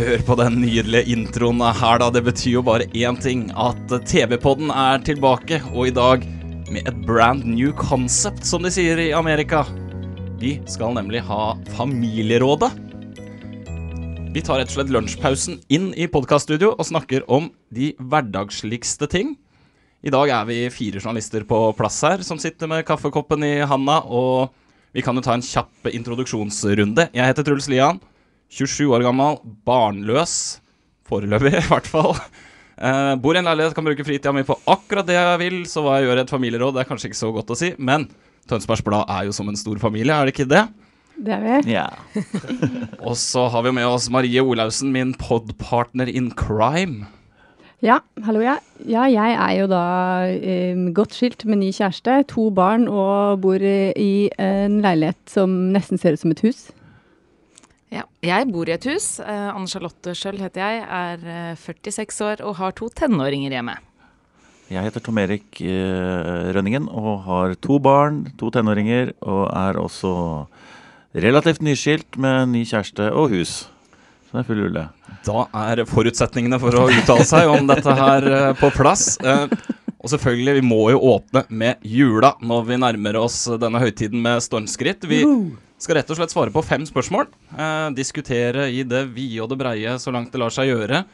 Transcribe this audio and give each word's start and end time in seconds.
Hør 0.00 0.22
på 0.24 0.32
den 0.40 0.54
nydelige 0.62 1.12
introen 1.12 1.58
her, 1.60 1.98
da. 2.00 2.06
Det 2.08 2.22
betyr 2.24 2.54
jo 2.54 2.60
bare 2.64 2.86
én 2.96 3.18
ting. 3.20 3.42
At 3.52 3.90
TV-podden 4.08 4.70
er 4.72 5.02
tilbake, 5.04 5.58
og 5.74 5.90
i 5.90 5.92
dag 5.92 6.24
med 6.72 6.88
et 6.88 7.02
brand 7.04 7.44
new 7.44 7.68
concept, 7.76 8.40
som 8.48 8.64
de 8.64 8.72
sier 8.72 8.96
i 8.96 9.10
Amerika. 9.12 9.60
Vi 10.40 10.54
skal 10.64 10.96
nemlig 10.96 11.20
ha 11.28 11.52
Familierådet. 11.76 12.70
Vi 14.32 14.40
tar 14.40 14.62
rett 14.62 14.72
og 14.72 14.78
slett 14.78 14.94
lunsjpausen 14.96 15.60
inn 15.68 15.90
i 15.92 16.08
podkaststudio 16.08 16.72
og 16.78 16.88
snakker 16.88 17.28
om 17.28 17.50
de 17.68 17.92
hverdagsligste 18.00 19.04
ting. 19.12 19.34
I 20.00 20.14
dag 20.16 20.32
er 20.32 20.48
vi 20.48 20.62
fire 20.72 21.02
journalister 21.02 21.44
på 21.44 21.66
plass 21.76 22.00
her 22.08 22.24
som 22.24 22.40
sitter 22.40 22.72
med 22.72 22.86
kaffekoppen 22.88 23.44
i 23.44 23.58
handa, 23.68 24.00
og 24.08 24.48
vi 24.96 25.04
kan 25.04 25.20
jo 25.20 25.28
ta 25.28 25.36
en 25.36 25.44
kjapp 25.44 25.92
introduksjonsrunde. 25.92 27.10
Jeg 27.12 27.34
heter 27.34 27.44
Truls 27.44 27.68
Lian. 27.68 28.00
27 28.50 28.90
år 28.90 29.04
gammel, 29.06 29.38
barnløs. 29.66 30.34
Foreløpig, 31.08 31.54
i 31.62 31.68
hvert 31.70 31.90
fall. 31.90 32.16
Uh, 32.80 33.14
bor 33.20 33.36
i 33.36 33.40
en 33.40 33.48
leilighet, 33.48 33.76
kan 33.76 33.86
bruke 33.86 34.06
fritida 34.06 34.32
mi 34.34 34.44
på 34.46 34.56
akkurat 34.70 35.06
det 35.08 35.18
jeg 35.18 35.40
vil, 35.42 35.58
så 35.68 35.84
hva 35.84 35.98
jeg 35.98 36.08
gjør 36.08 36.20
i 36.20 36.24
et 36.24 36.34
familieråd, 36.34 36.76
det 36.76 36.84
er 36.84 36.88
kanskje 36.88 37.10
ikke 37.10 37.20
så 37.20 37.32
godt 37.34 37.52
å 37.52 37.58
si. 37.58 37.74
Men 37.78 38.08
Tønsbergs 38.50 38.84
Blad 38.86 39.10
er 39.12 39.28
jo 39.28 39.36
som 39.36 39.50
en 39.50 39.58
stor 39.58 39.78
familie, 39.82 40.16
er 40.16 40.26
det 40.26 40.34
ikke 40.34 40.48
det? 40.50 40.64
Det 41.20 41.34
er 41.36 41.42
vi. 41.44 41.74
Yeah. 41.74 41.92
Og 43.08 43.16
så 43.20 43.44
har 43.52 43.66
vi 43.66 43.74
med 43.76 43.84
oss 43.84 44.08
Marie 44.12 44.40
Olaussen, 44.40 44.92
min 44.94 45.12
podpartner 45.20 46.08
in 46.08 46.30
crime. 46.32 47.10
Ja, 47.84 48.00
hallo, 48.26 48.42
ja. 48.44 48.58
Ja, 48.84 49.06
jeg 49.08 49.36
er 49.36 49.52
jo 49.56 49.68
da 49.70 49.84
um, 50.28 50.90
godt 50.96 51.16
skilt 51.16 51.46
med 51.48 51.62
ny 51.62 51.70
kjæreste, 51.72 52.18
to 52.28 52.48
barn 52.52 52.88
og 52.88 53.40
bor 53.44 53.60
i, 53.60 54.28
en 54.40 54.80
leilighet 54.84 55.20
som 55.32 55.54
nesten 55.72 56.00
ser 56.00 56.16
ut 56.16 56.24
som 56.24 56.34
et 56.34 56.44
hus. 56.44 56.66
Ja, 57.90 58.04
jeg 58.22 58.46
bor 58.54 58.68
i 58.70 58.74
et 58.76 58.86
hus. 58.86 59.16
Eh, 59.18 59.46
Anne 59.50 59.66
Charlotte 59.70 60.14
Schjøll 60.14 60.38
heter 60.38 60.62
jeg, 60.62 60.82
er 60.86 61.24
eh, 61.26 61.54
46 61.58 62.20
år 62.26 62.42
og 62.46 62.58
har 62.60 62.74
to 62.78 62.86
tenåringer 62.94 63.56
hjemme. 63.56 63.74
Jeg 64.70 64.86
heter 64.86 65.02
Tom 65.02 65.18
Erik 65.18 65.58
eh, 65.66 66.50
Rønningen 66.54 66.86
og 66.86 67.24
har 67.24 67.56
to 67.58 67.80
barn, 67.82 68.22
to 68.38 68.52
tenåringer, 68.54 69.10
og 69.26 69.48
er 69.50 69.80
også 69.80 70.12
relativt 71.18 71.64
nyskilt 71.66 72.14
med 72.22 72.52
ny 72.52 72.62
kjæreste 72.62 73.08
og 73.10 73.34
hus. 73.34 73.64
Så 74.30 74.36
det 74.36 74.44
er 74.44 74.46
full 74.46 74.60
rulle. 74.62 74.84
Da 75.26 75.42
er 75.64 75.82
forutsetningene 75.90 76.60
for 76.62 76.76
å 76.78 76.84
uttale 76.86 77.26
seg 77.26 77.50
om 77.50 77.66
dette 77.66 77.96
her 77.98 78.28
eh, 78.30 78.52
på 78.60 78.70
plass. 78.76 79.16
Eh, 79.18 79.50
og 79.98 80.12
selvfølgelig, 80.14 80.60
vi 80.60 80.68
må 80.70 80.84
jo 80.94 81.02
åpne 81.16 81.42
med 81.50 81.82
jula 81.82 82.36
når 82.38 82.70
vi 82.70 82.78
nærmer 82.86 83.18
oss 83.18 83.42
denne 83.58 83.82
høytiden 83.82 84.22
med 84.22 84.38
stormskritt. 84.46 85.02
Vi 85.10 85.24
skal 85.80 85.96
rett 85.98 86.10
og 86.12 86.18
slett 86.20 86.32
svare 86.34 86.52
på 86.54 86.62
fem 86.66 86.84
spørsmål. 86.88 87.26
Eh, 87.56 87.88
diskutere 87.96 88.68
i 88.72 88.82
det 88.84 89.06
vide 89.14 89.40
og 89.44 89.50
det 89.54 89.58
breie 89.62 89.96
så 90.02 90.12
langt 90.14 90.30
det 90.34 90.40
lar 90.42 90.52
seg 90.54 90.68
gjøre. 90.70 91.04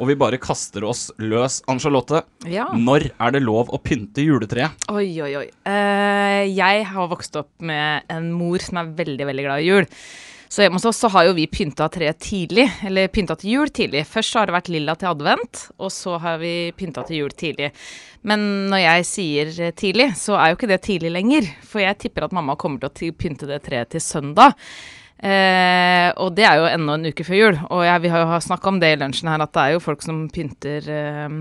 Og 0.00 0.08
vi 0.08 0.14
bare 0.16 0.38
kaster 0.40 0.84
oss 0.88 1.10
løs. 1.20 1.58
Ann-Charlotte, 1.68 2.22
Ja. 2.48 2.66
når 2.72 3.10
er 3.20 3.30
det 3.34 3.42
lov 3.44 3.68
å 3.68 3.80
pynte 3.82 4.24
juletreet? 4.24 4.72
Oi, 4.88 5.20
oi, 5.20 5.34
oi. 5.36 5.48
Eh, 5.68 6.44
jeg 6.48 6.84
har 6.88 7.08
vokst 7.12 7.36
opp 7.36 7.50
med 7.60 8.02
en 8.08 8.30
mor 8.32 8.58
som 8.64 8.78
er 8.80 8.92
veldig, 8.96 9.26
veldig 9.28 9.44
glad 9.44 9.60
i 9.60 9.68
jul. 9.68 9.86
Så 10.52 10.60
hjemme 10.60 10.76
hos 10.76 10.84
oss 10.84 10.98
så 11.00 11.08
har 11.14 11.24
jo 11.24 11.32
vi 11.32 11.46
pynta 11.48 11.86
treet 11.88 12.18
tidlig, 12.20 12.66
eller 12.84 13.08
pynta 13.08 13.38
til 13.40 13.54
jul 13.54 13.70
tidlig. 13.72 14.02
Først 14.04 14.34
så 14.34 14.42
har 14.42 14.50
det 14.50 14.56
vært 14.58 14.68
lilla 14.74 14.94
til 15.00 15.08
advent, 15.08 15.62
og 15.80 15.88
så 15.94 16.18
har 16.20 16.42
vi 16.42 16.50
pynta 16.76 17.06
til 17.08 17.22
jul 17.22 17.32
tidlig. 17.32 17.70
Men 18.28 18.44
når 18.68 18.82
jeg 18.82 19.06
sier 19.08 19.52
eh, 19.56 19.72
tidlig, 19.72 20.10
så 20.20 20.36
er 20.36 20.50
jo 20.50 20.58
ikke 20.58 20.68
det 20.68 20.82
tidlig 20.84 21.14
lenger. 21.14 21.48
For 21.70 21.80
jeg 21.80 21.96
tipper 22.04 22.26
at 22.26 22.34
mamma 22.36 22.58
kommer 22.60 22.84
til 22.84 23.14
å 23.14 23.16
pynte 23.16 23.48
det 23.48 23.62
treet 23.64 23.94
til 23.94 24.04
søndag. 24.04 24.52
Eh, 25.22 26.10
og 26.20 26.36
det 26.36 26.44
er 26.44 26.60
jo 26.60 26.68
ennå 26.68 26.98
en 26.98 27.08
uke 27.08 27.24
før 27.24 27.40
jul. 27.40 27.58
Og 27.72 27.86
jeg, 27.88 28.04
vi 28.04 28.12
har 28.12 28.26
jo 28.26 28.44
snakka 28.44 28.74
om 28.74 28.82
det 28.84 28.92
i 28.92 29.00
lunsjen 29.00 29.32
her, 29.32 29.46
at 29.46 29.56
det 29.56 29.64
er 29.64 29.76
jo 29.78 29.82
folk 29.88 30.04
som 30.04 30.20
pynter 30.36 30.92
eh, 30.98 31.40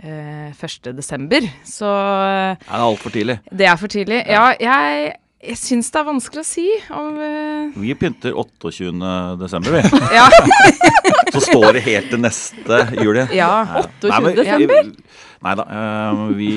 eh, 0.00 0.48
1. 0.56 0.90
desember. 0.96 1.44
Så 1.68 1.92
eh, 1.92 2.56
Er 2.56 2.72
det 2.72 2.82
altfor 2.88 3.12
tidlig? 3.20 3.38
det 3.52 3.68
er 3.68 3.78
for 3.84 3.92
tidlig. 3.92 4.24
Ja, 4.32 4.48
jeg, 4.56 5.12
jeg 5.46 5.58
syns 5.60 5.88
det 5.94 5.98
er 6.00 6.06
vanskelig 6.08 6.42
å 6.42 6.46
si 6.48 6.64
om 6.94 7.16
uh... 7.18 7.76
Vi 7.80 7.94
pynter 7.98 8.34
28. 8.36 8.90
desember, 9.40 9.76
vi. 9.76 10.00
Ja. 10.18 10.26
Så 11.36 11.42
står 11.44 11.76
det 11.76 11.82
helt 11.86 12.08
til 12.12 12.20
neste 12.22 12.78
jul. 13.02 13.18
Ja, 13.34 13.50
ja. 13.66 13.82
Nei, 14.06 14.20
men- 14.24 14.36
desember? 14.38 14.90
Nei 15.46 15.54
da. 15.58 15.64
Uh, 15.68 16.22
vi 16.38 16.50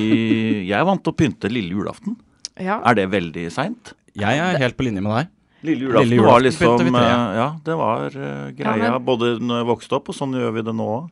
Jeg 0.70 0.76
er 0.78 0.86
vant 0.88 1.02
til 1.04 1.12
å 1.12 1.16
pynte 1.18 1.50
lille 1.52 1.74
julaften. 1.76 2.16
ja. 2.60 2.80
Er 2.86 2.96
det 2.98 3.08
veldig 3.12 3.46
seint? 3.52 3.92
Jeg 4.18 4.40
er 4.42 4.56
helt 4.58 4.76
på 4.78 4.86
linje 4.88 5.02
med 5.04 5.12
deg. 5.14 5.28
Lille 5.68 5.84
julaften, 5.86 6.08
Lille 6.08 6.16
julaften 6.22 6.32
var 6.32 6.40
liksom 6.80 6.96
eh, 6.96 7.34
Ja, 7.36 7.48
det 7.66 7.74
var 7.76 8.14
greia 8.56 8.76
Ja, 8.80 8.92
men- 8.96 9.04
både 9.04 9.34
når 9.44 9.60
jeg 9.60 9.68
vokste 9.68 9.98
opp, 9.98 10.08
og 10.08 10.16
sånn 10.16 10.32
gjør 10.38 10.54
vi 10.56 10.64
det 10.70 10.74
nå 10.74 10.86
òg. 10.94 11.10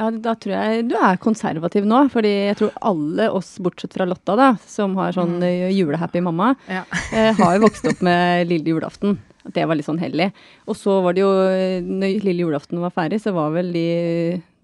Ja, 0.00 0.08
da 0.24 0.32
tror 0.40 0.54
jeg 0.56 0.86
du 0.88 0.94
er 0.96 1.20
konservativ 1.20 1.84
nå, 1.88 2.06
fordi 2.12 2.30
jeg 2.48 2.58
tror 2.58 2.72
alle 2.92 3.28
oss, 3.36 3.54
bortsett 3.62 3.92
fra 3.96 4.06
Lotta, 4.08 4.36
da, 4.38 4.48
som 4.66 4.96
har 4.98 5.12
sånn 5.16 5.36
mm. 5.42 5.68
julehappy 5.76 6.22
mamma, 6.24 6.54
Ja. 6.70 6.86
eh, 7.16 7.32
har 7.36 7.58
jo 7.58 7.66
vokst 7.66 7.86
opp 7.90 8.00
med 8.04 8.48
lille 8.50 8.72
julaften. 8.72 9.18
At 9.42 9.56
det 9.56 9.66
var 9.66 9.78
litt 9.78 9.88
sånn 9.88 10.00
hellig. 10.00 10.30
Og 10.70 10.78
så 10.78 11.00
var 11.04 11.16
det 11.16 11.24
jo, 11.24 11.30
eh, 11.50 11.82
når 11.82 12.22
lille 12.24 12.46
julaften 12.46 12.80
var 12.82 12.94
ferdig, 12.94 13.20
så 13.22 13.34
var 13.36 13.52
vel 13.56 13.72
de, 13.74 13.86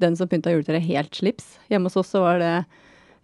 den 0.03 0.19
som 0.19 0.31
pynta 0.31 0.53
juletreet, 0.55 0.87
helt 0.87 1.19
slips. 1.19 1.57
Hjemme 1.73 1.91
hos 1.91 1.99
oss 1.99 2.13
så 2.15 2.23
var 2.25 2.41
det 2.43 2.53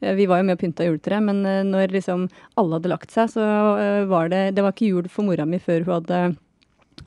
eh, 0.02 0.14
Vi 0.18 0.26
var 0.30 0.42
jo 0.42 0.48
med 0.48 0.58
og 0.58 0.62
pynta 0.64 0.86
juletreet, 0.86 1.22
men 1.24 1.44
eh, 1.46 1.62
når 1.66 1.94
liksom 1.94 2.28
alle 2.60 2.80
hadde 2.80 2.92
lagt 2.92 3.14
seg, 3.14 3.30
så 3.36 3.44
eh, 3.78 4.04
var 4.10 4.32
det 4.34 4.56
Det 4.58 4.66
var 4.66 4.74
ikke 4.74 4.90
jul 4.90 5.08
for 5.08 5.26
mora 5.26 5.46
mi 5.46 5.62
før 5.62 5.86
hun 5.86 5.94
hadde 6.00 6.22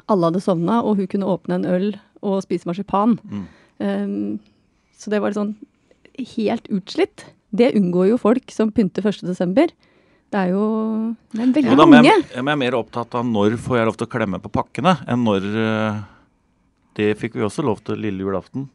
Alle 0.08 0.32
hadde 0.32 0.44
sovna, 0.44 0.82
og 0.82 1.02
hun 1.02 1.12
kunne 1.12 1.32
åpne 1.36 1.60
en 1.60 1.68
øl 1.68 1.90
og 2.26 2.42
spise 2.42 2.66
marsipan. 2.66 3.14
Um, 3.78 4.40
så 4.98 5.14
det 5.14 5.22
var 5.24 5.36
sånn 5.36 5.56
helt 6.36 6.68
utslitt. 6.74 7.28
Det 7.54 7.72
unngår 7.78 8.12
jo 8.12 8.20
folk 8.22 8.52
som 8.54 8.72
pynter 8.74 9.06
1. 9.06 9.24
desember. 9.30 9.72
Det 10.28 10.40
er 10.42 10.52
jo 10.52 10.64
det 11.32 11.40
er 11.40 11.52
veldig 11.56 11.70
ja, 11.70 11.76
men 11.78 11.94
mange. 11.94 12.10
jeg, 12.10 12.24
jeg 12.34 12.44
er 12.44 12.60
mer 12.60 12.76
opptatt 12.76 13.14
av 13.16 13.28
når 13.28 13.56
får 13.64 13.80
jeg 13.80 13.88
lov 13.88 14.00
til 14.00 14.08
å 14.10 14.12
klemme 14.12 14.40
på 14.44 14.52
pakkene, 14.52 14.98
enn 15.08 15.24
når 15.24 15.46
eh, 15.64 16.02
Det 16.98 17.14
fikk 17.22 17.38
vi 17.38 17.46
også 17.46 17.64
lov 17.64 17.80
til 17.86 18.02
lille 18.02 18.26
julaften. 18.26 18.66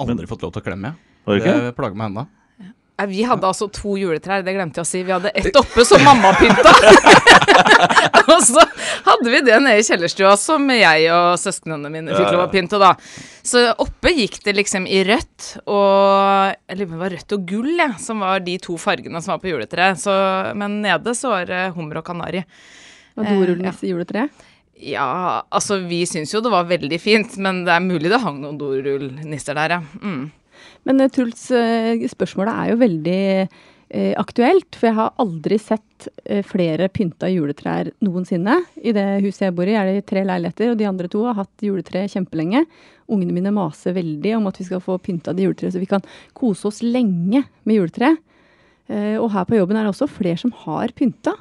Aldri 0.00 0.28
fått 0.30 0.46
lov 0.46 0.54
til 0.54 0.62
å 0.62 0.64
klemme. 0.64 0.94
jeg. 1.26 1.42
det? 1.42 1.54
Det 1.66 1.76
plager 1.76 1.98
meg 1.98 2.12
ennå. 2.12 2.26
Nei, 2.96 3.06
Vi 3.10 3.24
hadde 3.28 3.44
altså 3.44 3.68
to 3.72 3.96
juletrær, 4.00 4.44
det 4.44 4.54
glemte 4.56 4.80
jeg 4.80 4.86
å 4.86 4.88
si. 4.88 5.02
Vi 5.04 5.12
hadde 5.12 5.32
ett 5.36 5.56
oppe 5.58 5.84
som 5.84 6.00
mamma 6.04 6.30
pynta. 6.38 6.72
og 8.32 8.38
så 8.44 8.62
hadde 9.04 9.32
vi 9.32 9.42
det 9.44 9.58
nede 9.60 9.82
i 9.82 9.84
kjellerstua 9.84 10.32
som 10.40 10.64
jeg 10.72 11.10
og 11.12 11.36
søsknene 11.40 11.90
mine 11.92 12.16
fikk 12.16 12.32
lov 12.32 12.46
å 12.46 12.50
pynte, 12.52 12.80
da. 12.80 12.94
Så 13.46 13.66
oppe 13.84 14.14
gikk 14.16 14.40
det 14.46 14.56
liksom 14.56 14.88
i 14.90 15.02
rødt 15.06 15.52
og 15.70 16.56
Jeg 16.66 16.78
lurer 16.80 16.88
på 16.88 16.88
om 16.88 16.96
det 16.96 17.02
var 17.04 17.14
rødt 17.18 17.36
og 17.36 17.44
gull, 17.52 17.70
ja, 17.78 17.90
som 18.00 18.24
var 18.24 18.40
de 18.46 18.56
to 18.64 18.78
fargene 18.80 19.20
som 19.22 19.36
var 19.36 19.44
på 19.44 19.52
juletreet. 19.52 20.00
Så, 20.00 20.16
men 20.56 20.80
nede 20.86 21.14
så 21.18 21.36
var 21.36 21.46
det 21.52 21.62
hummer 21.76 22.00
og 22.00 22.08
kanari. 22.08 22.42
Og 23.16 23.24
Eh, 23.24 23.32
dorullnisse 23.36 23.88
juletre. 23.88 24.26
Ja, 24.76 25.42
altså 25.48 25.78
vi 25.84 26.02
syns 26.08 26.34
jo 26.34 26.42
det 26.44 26.52
var 26.52 26.66
veldig 26.68 26.98
fint, 27.00 27.36
men 27.40 27.62
det 27.64 27.72
er 27.72 27.84
mulig 27.84 28.10
det 28.12 28.20
hang 28.20 28.42
noen 28.42 28.58
dorullnisser 28.60 29.56
der, 29.56 29.78
ja. 29.78 29.80
Mm. 30.02 30.26
Men 30.86 31.00
eh, 31.02 31.12
Truls, 31.12 31.48
eh, 31.50 32.04
spørsmålet 32.10 32.52
er 32.52 32.70
jo 32.70 32.80
veldig 32.80 33.22
eh, 33.42 34.12
aktuelt. 34.20 34.76
For 34.76 34.88
jeg 34.88 34.98
har 34.98 35.14
aldri 35.22 35.58
sett 35.62 35.82
flere 36.44 36.90
pynta 36.92 37.30
juletrær 37.32 37.88
noensinne. 38.04 38.58
I 38.84 38.92
det 38.94 39.06
huset 39.24 39.46
jeg 39.46 39.54
bor 39.56 39.68
i 39.68 39.76
er 39.78 39.88
det 39.88 40.04
tre 40.10 40.26
leiligheter, 40.28 40.72
og 40.72 40.80
de 40.80 40.88
andre 40.88 41.08
to 41.10 41.22
har 41.24 41.38
hatt 41.38 41.64
juletre 41.64 42.04
kjempelenge. 42.12 42.66
Ungene 43.08 43.34
mine 43.34 43.54
maser 43.56 43.96
veldig 43.96 44.34
om 44.36 44.50
at 44.50 44.60
vi 44.60 44.66
skal 44.68 44.82
få 44.84 44.98
pynta 45.02 45.32
det 45.34 45.46
juletreet, 45.46 45.72
så 45.72 45.80
vi 45.80 45.88
kan 45.88 46.04
kose 46.36 46.68
oss 46.68 46.82
lenge 46.84 47.46
med 47.64 47.78
juletre. 47.78 48.12
Og 48.86 49.30
her 49.32 49.46
på 49.48 49.56
jobben 49.56 49.78
er 49.80 49.86
det 49.86 49.94
også 49.94 50.06
flere 50.10 50.38
som 50.38 50.52
har 50.66 50.92
pynta. 50.94 51.32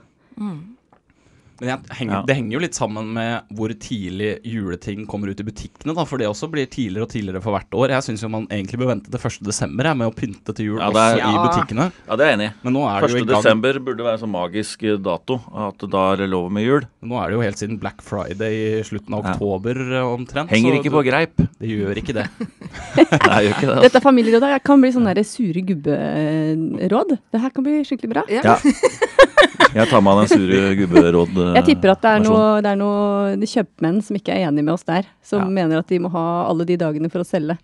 Men 1.61 1.69
jeg, 1.69 1.79
henger, 1.99 2.13
Ja. 2.15 2.21
det 2.27 2.35
henger 2.35 2.51
jo 2.51 2.59
litt 2.59 2.75
sammen 2.75 3.13
med 3.15 3.43
hvor 3.55 3.69
tidlig 3.69 4.41
juleting 4.43 5.05
kommer 5.07 5.29
ut 5.31 5.39
i 5.39 5.43
butikkene, 5.47 5.95
da. 5.95 6.03
For 6.05 6.17
det 6.17 6.27
også 6.27 6.49
blir 6.51 6.65
tidligere 6.67 7.03
og 7.07 7.09
tidligere 7.13 7.41
for 7.41 7.55
hvert 7.55 7.71
år. 7.71 7.89
Jeg 7.95 8.03
syns 8.03 8.25
man 8.29 8.47
egentlig 8.47 8.79
bør 8.81 8.91
vente 8.91 9.09
til 9.09 9.19
1. 9.19 9.39
desember 9.47 9.93
med 9.95 10.07
å 10.11 10.15
pynte 10.15 10.53
til 10.55 10.65
jul 10.73 10.79
Ja, 10.79 10.89
er- 10.89 11.15
i 11.15 11.19
Ja. 11.19 11.47
butikkene. 11.47 11.91
Ja, 12.09 12.15
det 12.15 12.25
er 12.25 12.29
jeg 12.31 12.39
enig 12.39 12.49
i. 12.49 12.53
Men 12.63 12.73
nå 12.73 12.83
er 12.89 13.01
det 13.01 13.09
jo 13.11 13.15
1. 13.17 13.21
i 13.21 13.25
gang. 13.31 13.43
desember 13.43 13.73
burde 13.79 14.03
være 14.03 14.13
en 14.19 14.23
sånn 14.25 14.35
magisk 14.35 14.83
eh, 14.83 14.97
dato. 14.97 15.39
At 15.55 15.77
da 15.89 16.13
er 16.13 16.17
det 16.17 16.29
lov 16.29 16.51
med 16.51 16.63
jul. 16.65 16.81
Nå 17.03 17.15
er 17.23 17.29
det 17.29 17.35
jo 17.37 17.41
helt 17.41 17.57
siden 17.57 17.79
Black 17.79 18.01
Friday 18.01 18.79
i 18.79 18.83
slutten 18.83 19.13
av 19.15 19.23
Ja. 19.23 19.31
oktober 19.33 19.75
eh, 19.75 20.03
omtrent. 20.03 20.49
Henger 20.49 20.75
så 20.75 20.83
ikke 20.83 20.91
på 20.91 21.05
greip. 21.05 21.35
det 21.59 21.69
gjør 21.69 21.95
ikke 21.95 22.13
det. 22.13 22.27
Nei, 23.29 23.39
gjør 23.47 23.53
ikke 23.55 23.67
det. 23.71 23.81
Dette 23.91 24.01
familierådet 24.03 24.63
kan 24.63 24.81
bli 24.81 24.91
sånn 24.91 25.05
der 25.07 25.23
sure 25.23 25.61
gubberåd. 25.61 27.17
Det 27.31 27.41
her 27.41 27.49
kan 27.49 27.63
bli 27.63 27.79
skikkelig 27.83 28.09
bra. 28.13 28.23
Ja. 28.29 28.57
Jeg 29.75 29.89
tar 29.89 29.99
meg 30.01 30.13
av 30.13 30.19
den 30.21 30.29
sure 30.31 30.75
gubberåd. 30.79 31.35
Eh, 31.51 31.57
Jeg 31.59 31.67
tipper 31.71 31.93
at 31.93 32.01
det 32.03 32.11
er 32.11 32.23
noe, 32.25 32.45
det 32.65 32.71
er 32.71 32.79
noe 32.79 33.49
kjøpmenn 33.51 34.01
som 34.05 34.17
ikke 34.19 34.33
er 34.35 34.47
enig 34.49 34.63
med 34.63 34.73
oss 34.75 34.85
der, 34.87 35.07
som 35.25 35.45
Ja. 35.45 35.49
mener 35.61 35.79
at 35.79 35.87
de 35.91 35.99
må 35.99 36.11
ha 36.13 36.25
alle 36.49 36.65
de 36.65 36.77
dagene 36.77 37.11
for 37.11 37.23
å 37.23 37.27
selge 37.27 37.57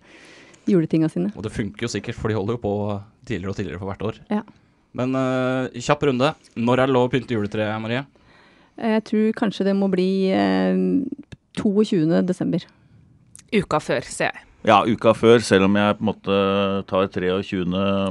juletinga 0.70 1.10
sine. 1.10 1.32
Og 1.36 1.42
det 1.42 1.52
funker 1.52 1.86
jo 1.86 1.90
sikkert, 1.90 2.14
for 2.18 2.28
de 2.30 2.36
holder 2.38 2.54
jo 2.58 2.62
på 2.62 2.74
tidligere 3.26 3.50
og 3.50 3.56
tidligere 3.58 3.80
for 3.82 3.90
hvert 3.90 4.06
år. 4.06 4.20
Ja. 4.30 4.42
Men 4.94 5.16
uh, 5.16 5.72
kjapp 5.72 6.04
runde. 6.06 6.34
Når 6.54 6.82
er 6.82 6.86
det 6.86 6.94
lov 6.94 7.08
å 7.08 7.12
pynte 7.12 7.34
juletreet, 7.34 7.80
Marie? 7.80 8.04
Jeg 8.76 9.04
tror 9.08 9.32
kanskje 9.36 9.66
det 9.66 9.74
må 9.76 9.88
bli 9.92 10.30
uh, 10.30 11.02
22. 11.58 12.22
desember. 12.28 12.64
Uka 13.52 13.80
før, 13.82 14.06
ser 14.06 14.30
jeg. 14.32 14.46
Ja, 14.62 14.82
uka 14.86 15.14
før, 15.18 15.42
selv 15.42 15.66
om 15.66 15.78
jeg 15.78 15.96
på 15.98 16.04
en 16.04 16.10
måte 16.12 16.36
tar 16.90 17.08
23., 17.10 17.64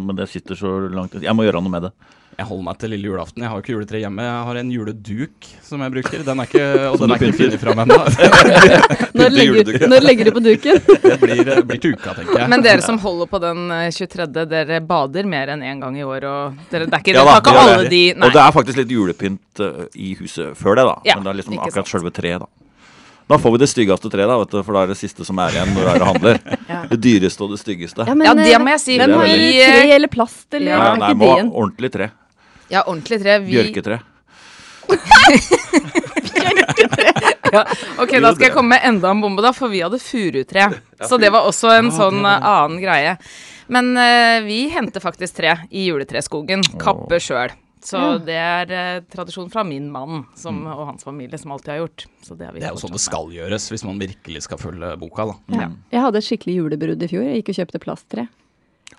men 0.03 0.18
det 0.18 0.27
sitter 0.31 0.59
så 0.59 0.74
langt 0.92 1.15
Jeg 1.21 1.36
må 1.36 1.45
gjøre 1.48 1.63
noe 1.63 1.71
med 1.71 1.88
det. 1.88 1.94
Jeg 2.42 2.48
holder 2.48 2.63
meg 2.63 2.77
til 2.80 2.89
lille 2.94 3.09
julaften. 3.12 3.44
Jeg 3.44 3.51
har 3.51 3.57
jo 3.59 3.62
ikke 3.62 3.74
juletre 3.75 4.00
hjemme. 4.01 4.24
Jeg 4.24 4.45
har 4.48 4.57
en 4.62 4.69
juleduk 4.71 5.48
som 5.68 5.81
jeg 5.83 5.94
bruker. 5.94 6.24
Den 6.25 6.42
er 6.42 6.48
ikke, 6.48 6.63
og 6.88 6.95
Som 6.98 7.03
den 7.03 7.13
er 7.13 7.25
ikke 7.25 7.38
funnet 7.38 7.62
fram 7.62 7.81
ennå. 7.83 7.98
Når 9.19 9.33
legger, 9.36 9.88
når 9.92 10.06
legger 10.07 10.30
du 10.30 10.31
på 10.33 10.42
duken? 10.42 10.80
Det 11.03 11.18
blir, 11.21 11.42
eh, 11.44 11.59
blir 11.68 11.81
til 11.83 11.94
uka, 11.94 12.15
tenker 12.15 12.39
jeg. 12.39 12.50
Men 12.50 12.63
dere 12.63 12.81
som 12.81 12.98
holder 13.03 13.27
på 13.30 13.42
den 13.44 13.65
eh, 13.75 13.89
23., 13.94 14.27
dere 14.50 14.80
bader 14.88 15.27
mer 15.30 15.51
enn 15.53 15.65
én 15.68 15.83
gang 15.83 16.00
i 16.00 16.06
år, 16.07 16.25
og 16.30 16.63
dere, 16.71 16.88
det 16.88 16.95
er 16.98 17.03
ikke, 17.03 17.13
Ja 17.19 17.25
da, 17.27 17.36
ikke 17.44 17.53
det 17.53 17.65
alle 17.68 17.92
de 17.92 18.01
Nei. 18.15 18.30
Og 18.30 18.33
det 18.38 18.42
er 18.42 18.56
faktisk 18.56 18.80
litt 18.81 18.95
julepynt 18.95 19.62
eh, 19.68 19.83
i 20.00 20.13
huset 20.24 20.57
før 20.57 20.80
det, 20.80 20.88
da. 20.88 20.95
Ja, 21.12 21.19
men 21.19 21.27
det 21.27 21.33
er 21.36 21.39
liksom 21.44 21.59
akkurat 21.59 21.92
sjølve 21.92 22.13
treet, 22.15 22.48
da. 22.48 22.50
Da 23.28 23.38
får 23.40 23.52
vi 23.52 23.58
det 23.62 23.68
styggeste 23.72 24.10
treet, 24.12 24.28
da, 24.28 24.38
vet 24.42 24.52
du, 24.52 24.64
for 24.64 24.74
da 24.76 24.82
er 24.84 24.88
det 24.92 24.98
siste 25.00 25.26
som 25.28 25.40
er 25.40 25.50
igjen 25.56 25.72
når 25.76 25.82
det 25.88 25.94
er 25.94 26.06
handler. 26.10 26.36
Ja. 26.72 26.80
Det 26.88 26.98
dyreste 27.04 27.44
og 27.44 27.50
det 27.52 27.60
styggeste. 27.60 28.06
men, 28.08 28.26
Ja, 28.26 28.34
det 28.38 28.54
eh, 28.54 28.60
må 28.64 28.70
jeg 28.72 28.80
si. 28.80 28.98
Men 29.00 29.10
veldig- 29.12 29.58
dere 29.58 29.82
tre 29.82 29.92
eller 29.98 30.08
plast, 30.12 30.48
eller 30.56 30.72
Ja, 30.72 30.96
nei, 30.96 31.14
må 31.20 31.28
ha 31.32 31.36
ordentlig 31.44 31.90
tre. 31.92 32.08
Ja, 32.72 32.84
ordentlig 32.88 33.20
tre. 33.22 33.40
Vi, 33.44 33.52
Bjørketre. 33.58 33.98
ja. 37.52 37.66
Ok, 38.00 38.12
da 38.20 38.34
skal 38.34 38.48
jeg 38.48 38.54
komme 38.56 38.76
med 38.78 38.86
enda 38.88 39.12
en 39.12 39.22
bombe, 39.24 39.44
da, 39.44 39.52
for 39.56 39.72
vi 39.72 39.82
hadde 39.84 40.00
furutre. 40.02 40.70
Så 41.08 41.20
det 41.22 41.32
var 41.34 41.48
også 41.50 41.74
en 41.78 41.92
sånn 41.96 42.22
eh, 42.24 42.48
annen 42.54 42.80
greie. 42.84 43.18
Men 43.72 43.94
uh, 43.96 44.42
vi 44.44 44.66
henter 44.74 45.04
faktisk 45.04 45.38
tre 45.40 45.54
i 45.72 45.86
juletreskogen. 45.88 46.64
Kapper 46.82 47.22
sjøl. 47.24 47.54
Så 47.83 47.98
Ja. 47.98 48.18
det 48.22 48.36
er 48.38 48.72
eh, 48.78 49.01
tradisjon 49.10 49.50
fra 49.51 49.63
min 49.66 49.88
mann 49.92 50.25
som, 50.38 50.60
og 50.69 50.86
hans 50.92 51.04
familie 51.04 51.38
som 51.42 51.51
alltid 51.56 51.72
har 51.74 51.80
gjort. 51.81 52.06
Så 52.22 52.38
det, 52.38 52.45
har 52.45 52.54
vi 52.54 52.60
Det 52.62 52.68
er 52.69 52.75
jo 52.75 52.81
sånn 52.83 52.94
det 52.94 53.01
skal 53.01 53.31
gjøres, 53.33 53.69
hvis 53.74 53.83
man 53.88 53.98
virkelig 54.00 54.44
skal 54.45 54.57
følge 54.62 54.92
boka, 55.01 55.25
da. 55.31 55.36
ja. 55.57 55.69
Jeg 55.92 56.01
hadde 56.06 56.18
et 56.22 56.28
skikkelig 56.28 56.56
julebrudd 56.60 57.01
i 57.04 57.10
fjor. 57.10 57.24
Jeg 57.25 57.42
gikk 57.42 57.50
og 57.56 57.60
kjøpte 57.62 57.81
plasttre. 57.81 58.28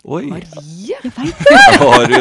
Oi. 0.05 0.25
Marie? 0.27 0.97
Har 1.79 2.07
du 2.11 2.17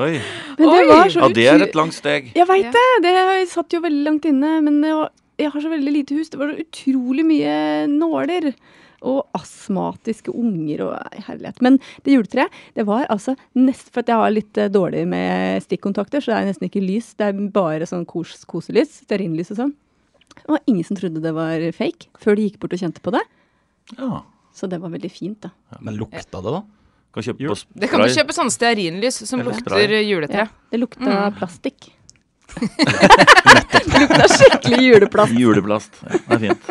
Oi. 0.00 0.14
Men 0.56 0.68
det 0.70 0.78
Oi! 0.80 1.08
Ja, 1.12 1.28
det 1.28 1.46
er 1.50 1.64
et 1.66 1.74
langt 1.76 1.92
steg. 1.96 2.30
Jeg 2.38 2.46
veit 2.48 2.64
Ja. 2.64 2.72
det! 2.72 3.02
Det 3.04 3.48
satt 3.50 3.74
jo 3.76 3.80
veldig 3.84 4.04
langt 4.06 4.24
inne. 4.24 4.62
Men 4.64 4.80
jeg 5.38 5.50
har 5.52 5.60
så 5.60 5.68
veldig 5.68 5.92
lite 5.92 6.16
hus. 6.16 6.30
Det 6.32 6.38
var 6.40 6.54
så 6.54 6.62
utrolig 6.64 7.24
mye 7.26 7.86
nåler. 7.90 8.52
Og 9.02 9.24
astmatiske 9.34 10.30
unger 10.30 10.84
og 10.86 11.16
herlighet. 11.26 11.60
Men 11.64 11.78
det 12.06 12.14
juletreet, 12.14 12.50
det 12.78 12.84
var 12.86 13.06
altså 13.10 13.34
nest, 13.58 13.90
For 13.90 14.00
at 14.04 14.08
jeg 14.12 14.16
har 14.20 14.30
litt 14.30 14.58
eh, 14.62 14.68
dårlig 14.70 15.06
med 15.10 15.62
stikkontakter, 15.64 16.22
så 16.22 16.32
det 16.32 16.36
er 16.40 16.50
nesten 16.52 16.68
ikke 16.70 16.84
lys. 16.84 17.14
Det 17.18 17.26
er 17.32 17.40
bare 17.54 17.88
sånn 17.90 18.04
kos, 18.06 18.44
koselys. 18.46 19.00
Stearinlys 19.06 19.50
og 19.54 19.58
sånn. 19.58 19.72
Det 20.36 20.48
var 20.48 20.62
ingen 20.70 20.84
som 20.86 20.96
trodde 20.96 21.20
det 21.20 21.32
var 21.36 21.64
fake, 21.76 22.08
før 22.22 22.36
de 22.38 22.46
gikk 22.48 22.60
bort 22.62 22.72
og 22.76 22.80
kjente 22.84 23.02
på 23.04 23.10
det. 23.12 23.24
Ja. 23.98 24.22
Så 24.54 24.68
det 24.68 24.78
var 24.80 24.92
veldig 24.92 25.10
fint, 25.12 25.40
da. 25.44 25.50
Men 25.80 25.96
lukta 25.98 26.40
det, 26.44 26.52
da? 26.54 26.62
Kan 27.12 27.22
Det 27.76 27.88
kan 27.90 28.00
du 28.00 28.08
kjøpe 28.08 28.32
sånne 28.32 28.52
stearinlys 28.54 29.18
som 29.28 29.40
Eller 29.40 29.52
lukter 29.52 29.74
spray. 29.74 30.02
juletre. 30.08 30.46
Ja, 30.46 30.46
det 30.70 30.78
lukta 30.80 31.10
Mm. 31.10 31.34
plastikk. 31.36 31.90
det 32.52 34.00
lukta 34.00 34.28
skikkelig 34.28 34.80
juleplast. 34.86 35.32
Juleplast. 35.36 35.92
Ja, 36.02 36.18
det 36.28 36.34
er 36.36 36.42
fint. 36.46 36.62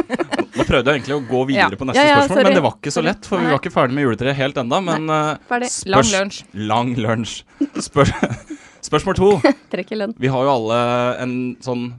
Nå 0.62 0.68
prøvde 0.70 0.94
jeg 0.94 1.02
egentlig 1.02 1.18
å 1.18 1.24
gå 1.28 1.42
videre 1.50 1.74
Ja. 1.74 1.80
på 1.82 1.88
neste 1.90 1.98
Ja, 2.00 2.06
ja, 2.12 2.16
spørsmål, 2.22 2.38
sorry. 2.38 2.44
men 2.48 2.58
det 2.60 2.64
var 2.68 2.76
ikke 2.78 2.94
så 2.94 3.04
lett. 3.06 3.26
For 3.28 3.42
vi 3.42 3.50
var 3.52 3.60
ikke 3.60 3.74
ferdig 3.74 3.98
med 3.98 4.06
juletreet 4.06 4.38
helt 4.38 4.62
enda, 4.62 4.80
men 4.86 5.10
Ferdig. 5.50 5.72
Lang 5.90 6.10
lunsj. 6.14 6.44
Lang 6.72 6.94
lunsj. 7.02 7.36
Spør 7.82 8.14
spørsmål 8.92 9.18
to. 9.20 9.32
Trekker 9.74 10.00
lønn. 10.04 10.16
Vi 10.22 10.30
har 10.32 10.46
jo 10.48 10.54
alle 10.56 10.80
en 11.26 11.36
sånn 11.66 11.90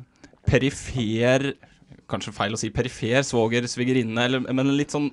perifer 0.48 1.52
Kanskje 2.12 2.32
feil 2.36 2.52
å 2.52 2.58
si 2.60 2.68
perifer 2.74 3.22
svoger, 3.24 3.64
svigerinne, 3.70 4.26
eller, 4.26 4.42
men 4.52 4.72
litt 4.76 4.92
sånn 4.92 5.06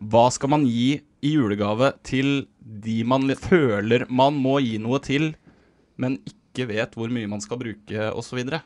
Hva 0.00 0.28
skal 0.32 0.48
man 0.54 0.64
gi 0.64 0.94
i 1.26 1.32
julegave 1.34 1.90
til 2.06 2.46
de 2.62 3.02
man 3.04 3.26
føler 3.36 4.06
man 4.08 4.36
må 4.38 4.58
gi 4.62 4.78
noe 4.80 5.00
til, 5.02 5.32
men 5.98 6.18
ikke 6.28 6.68
vet 6.70 6.94
hvor 6.96 7.10
mye 7.12 7.28
man 7.30 7.42
skal 7.42 7.58
bruke, 7.60 8.06
osv.? 8.14 8.38
Det 8.46 8.60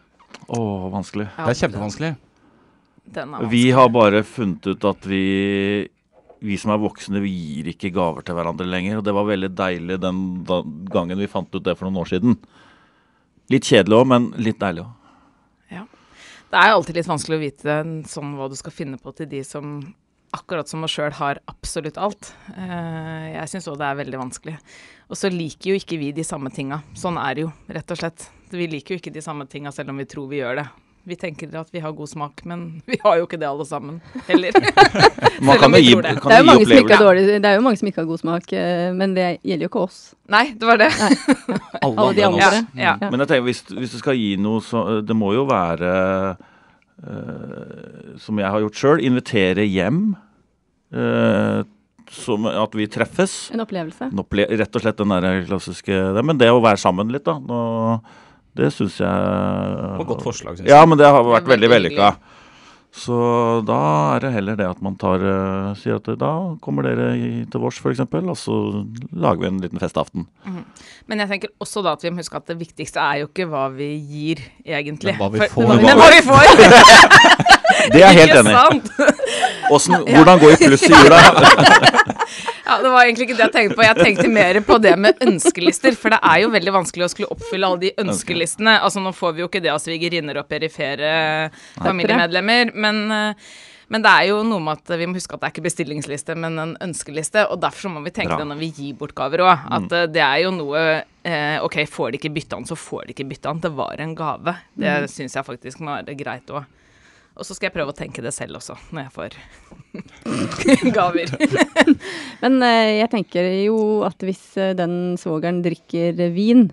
Å, 0.53 0.59
vanskelig. 0.93 1.27
Ja, 1.39 1.47
er 1.49 1.57
kjempevanskelig. 1.57 2.11
Vi 3.53 3.65
har 3.77 3.91
bare 3.93 4.23
funnet 4.27 4.67
ut 4.73 4.89
at 4.89 5.09
vi 5.09 5.89
vi 6.43 6.57
som 6.59 6.73
er 6.75 6.81
voksne, 6.83 7.21
vi 7.23 7.31
gir 7.31 7.69
ikke 7.71 7.93
gaver 7.95 8.25
til 8.27 8.35
hverandre 8.35 8.67
lenger. 8.67 8.99
Og 8.99 9.05
det 9.07 9.13
var 9.15 9.29
veldig 9.29 9.53
deilig 9.55 10.01
den 10.03 10.19
da, 10.49 10.59
gangen 10.91 11.21
vi 11.23 11.31
fant 11.31 11.53
ut 11.55 11.63
det 11.63 11.77
for 11.79 11.87
noen 11.87 12.01
år 12.03 12.11
siden. 12.11 12.35
Litt 13.53 13.69
kjedelig 13.69 14.01
òg, 14.01 14.09
men 14.11 14.27
litt 14.43 14.59
deilig 14.59 14.83
òg. 14.83 14.99
Det 16.53 16.61
er 16.61 16.75
alltid 16.75 16.99
litt 16.99 17.09
vanskelig 17.09 17.37
å 17.39 17.41
vite 17.41 17.75
sånn 18.13 18.35
hva 18.37 18.45
du 18.53 18.59
skal 18.59 18.75
finne 18.77 18.99
på 19.01 19.09
til 19.17 19.25
de 19.31 19.39
som 19.47 19.79
akkurat 20.37 20.69
som 20.69 20.85
oss 20.85 20.93
sjøl 20.93 21.15
har 21.17 21.39
absolutt 21.49 21.97
alt. 21.97 22.29
Eh, 22.53 23.31
jeg 23.39 23.49
syns 23.49 23.69
òg 23.73 23.79
det 23.81 23.87
er 23.89 23.97
veldig 24.03 24.21
vanskelig. 24.21 24.59
Og 25.09 25.17
så 25.17 25.31
liker 25.33 25.73
jo 25.73 25.79
ikke 25.81 25.97
vi 26.01 26.11
de 26.13 26.25
samme 26.29 26.53
tinga. 26.53 26.83
Sånn 26.97 27.17
er 27.21 27.39
det 27.39 27.47
jo, 27.47 27.55
rett 27.73 27.95
og 27.97 28.01
slett. 28.03 28.27
Vi 28.53 28.69
liker 28.69 28.93
jo 28.93 29.01
ikke 29.01 29.15
de 29.15 29.25
samme 29.25 29.49
tinga 29.49 29.73
selv 29.73 29.95
om 29.95 30.01
vi 30.03 30.09
tror 30.13 30.29
vi 30.29 30.43
gjør 30.43 30.61
det. 30.61 30.67
Vi 31.03 31.17
tenker 31.19 31.51
at 31.59 31.73
vi 31.75 31.81
har 31.83 31.93
god 31.97 32.09
smak, 32.09 32.45
men 32.47 32.65
vi 32.91 32.99
har 33.03 33.19
jo 33.19 33.27
ikke 33.27 33.41
det 33.41 33.49
alle 33.49 33.67
sammen 33.67 33.99
heller. 34.29 34.55
Man 35.47 35.59
kan 35.59 35.75
jo 35.75 35.81
gi, 35.83 35.97
det. 35.99 36.15
kan 36.23 36.31
Det 36.31 36.37
er, 36.37 36.45
jo 36.45 36.47
mange 36.47 36.67
som 36.69 36.79
ikke 36.79 36.95
har 36.95 37.05
dårlig, 37.05 37.25
det 37.27 37.51
er 37.51 37.59
jo 37.59 37.65
mange 37.67 37.81
som 37.81 37.91
ikke 37.91 38.03
har 38.03 38.09
god 38.13 38.23
smak, 38.23 38.53
eh, 38.55 38.87
men 38.95 39.17
det 39.17 39.27
gjelder 39.43 39.67
jo 39.67 39.73
ikke 39.73 39.83
oss. 39.83 40.01
Nei, 40.31 40.45
det 40.59 40.69
var 40.69 40.79
det. 40.79 40.91
Alle 41.83 42.09
de 42.15 42.25
enn 42.25 42.39
andre. 42.39 42.63
Ja, 42.79 42.95
ja. 42.95 43.11
Men 43.11 43.25
jeg 43.25 43.33
tenker, 43.33 43.47
hvis, 43.51 43.65
hvis 43.75 43.97
du 43.97 43.99
skal 44.01 44.19
gi 44.19 44.33
noe, 44.41 44.63
så 44.65 45.03
Det 45.03 45.15
må 45.19 45.33
jo 45.35 45.43
være 45.49 45.91
uh, 46.33 48.17
Som 48.23 48.39
jeg 48.41 48.55
har 48.55 48.63
gjort 48.63 48.79
sjøl, 48.79 49.03
invitere 49.05 49.67
hjem. 49.67 50.05
Uh, 50.95 51.67
som 52.13 52.47
at 52.47 52.75
vi 52.77 52.87
treffes. 52.91 53.51
En 53.55 53.63
opplevelse. 53.65 54.11
En 54.13 54.21
opple 54.23 54.45
rett 54.47 54.77
og 54.77 54.85
slett 54.85 55.01
den 55.01 55.15
der 55.15 55.45
klassiske 55.49 55.97
det, 56.17 56.25
Men 56.27 56.41
det 56.41 56.51
å 56.53 56.61
være 56.63 56.81
sammen 56.81 57.13
litt, 57.13 57.25
da. 57.29 57.39
Nå, 57.41 57.61
det 58.59 58.69
syns 58.75 58.99
jeg 59.01 59.99
Og 59.99 60.07
godt 60.13 60.23
forslag, 60.27 60.59
syns 60.61 60.69
Ja, 60.69 60.83
men 60.87 60.99
det 61.01 61.09
har 61.09 61.25
vært 61.25 61.47
Det 61.47 61.55
veldig 61.57 61.71
vellykka. 61.73 62.13
Så 62.93 63.17
da 63.65 63.77
er 64.19 64.21
det 64.21 64.31
heller 64.35 64.57
det 64.59 64.67
at 64.69 64.81
man 64.85 64.99
tar 65.01 65.23
eh, 65.25 65.69
sier 65.81 65.97
at 65.97 66.11
da 66.21 66.33
kommer 66.61 66.85
dere 66.85 67.07
til 67.49 67.63
vårs, 67.63 67.79
f.eks., 67.81 68.03
og 68.05 68.37
så 68.37 68.57
lager 69.17 69.41
vi 69.41 69.49
en 69.49 69.63
liten 69.65 69.81
festaften. 69.81 70.27
Men 71.09 71.23
jeg 71.25 71.31
tenker 71.31 71.55
også 71.65 71.81
da 71.87 71.95
at 71.97 72.05
vi 72.05 72.13
må 72.13 72.21
huske 72.21 72.37
at 72.37 72.53
det 72.53 72.59
viktigste 72.61 73.01
er 73.01 73.23
jo 73.23 73.31
ikke 73.31 73.49
hva 73.49 73.65
vi 73.73 73.89
gir, 73.97 74.45
egentlig. 74.69 75.17
Men 75.17 75.23
hva 75.25 75.31
vi 75.33 75.41
For- 75.41 75.65
får. 75.65 75.81
Men 75.81 76.03
hva 76.03 76.11
vi 76.13 76.21
får! 76.29 77.49
Det 77.83 77.99
er 77.99 78.13
jeg 78.13 78.29
helt 78.29 78.37
enig 78.37 78.53
i. 78.53 80.13
Hvordan 80.13 80.39
går 80.43 80.53
i 80.53 80.59
pluss 80.61 80.85
i 80.87 80.93
jula? 80.93 81.19
Ja, 82.67 82.77
Det 82.83 82.91
var 82.95 83.05
egentlig 83.05 83.27
ikke 83.29 83.37
det 83.39 83.47
jeg 83.49 83.53
tenkte 83.57 83.77
på. 83.79 83.83
Jeg 83.83 83.97
tenkte 83.99 84.29
mer 84.31 84.61
på 84.67 84.79
det 84.83 84.95
med 84.99 85.19
ønskelister. 85.27 85.97
For 85.99 86.15
det 86.15 86.21
er 86.23 86.43
jo 86.45 86.53
veldig 86.55 86.73
vanskelig 86.77 87.05
å 87.09 87.11
skulle 87.11 87.31
oppfylle 87.35 87.67
alle 87.67 87.81
de 87.83 87.93
ønskelistene. 88.05 88.77
Altså 88.81 89.03
Nå 89.03 89.13
får 89.17 89.35
vi 89.35 89.43
jo 89.45 89.49
ikke 89.51 89.63
det 89.65 89.73
av 89.75 89.81
svigerinner 89.83 90.39
og 90.43 90.49
perifere 90.51 91.51
familiemedlemmer, 91.83 92.73
men, 92.75 93.03
eh, 93.11 93.35
men 93.93 94.03
det 94.05 94.09
er 94.11 94.29
jo 94.31 94.43
noe 94.47 94.63
med 94.65 94.79
at 94.81 94.93
vi 94.99 95.07
må 95.11 95.19
huske 95.19 95.35
at 95.37 95.43
det 95.43 95.49
er 95.51 95.53
ikke 95.57 95.67
bestillingsliste, 95.67 96.37
men 96.39 96.59
en 96.59 96.77
ønskeliste. 96.81 97.45
Og 97.53 97.61
derfor 97.61 97.93
må 97.93 98.03
vi 98.07 98.11
tenke 98.15 98.33
Bra. 98.33 98.39
det 98.41 98.49
når 98.49 98.61
vi 98.63 98.71
gir 98.79 98.95
bort 98.97 99.15
gaver 99.19 99.43
òg. 99.45 99.67
At 99.79 99.93
eh, 99.99 100.07
det 100.15 100.23
er 100.25 100.39
jo 100.47 100.53
noe 100.57 100.85
eh, 101.25 101.59
Ok, 101.63 101.77
får 101.87 102.13
de 102.15 102.19
ikke 102.23 102.33
bytte 102.35 102.57
an, 102.57 102.65
så 102.69 102.79
får 102.79 103.07
de 103.11 103.17
ikke 103.17 103.29
bytte 103.29 103.51
an. 103.51 103.61
Det 103.61 103.73
var 103.77 104.01
en 104.01 104.15
gave. 104.15 104.57
Det 104.79 104.89
Mm. 105.03 105.09
syns 105.09 105.35
jeg 105.37 105.45
faktisk 105.45 105.81
må 105.81 105.93
være 105.99 106.17
greit 106.17 106.47
òg. 106.51 106.65
Og 107.33 107.47
så 107.49 107.57
skal 107.57 107.71
jeg 107.71 107.77
prøve 107.79 107.95
å 107.95 107.97
tenke 107.97 108.23
det 108.25 108.35
selv 108.37 108.59
også, 108.59 108.77
når 108.93 109.07
jeg 109.07 109.13
får 109.15 109.37
gaver. 110.97 111.33
Men 112.43 112.59
eh, 112.67 112.99
jeg 113.01 113.11
tenker 113.15 113.49
jo 113.63 113.77
at 114.07 114.25
hvis 114.27 114.43
eh, 114.61 114.75
den 114.77 115.17
svogeren 115.21 115.63
drikker 115.65 116.19
vin, 116.35 116.67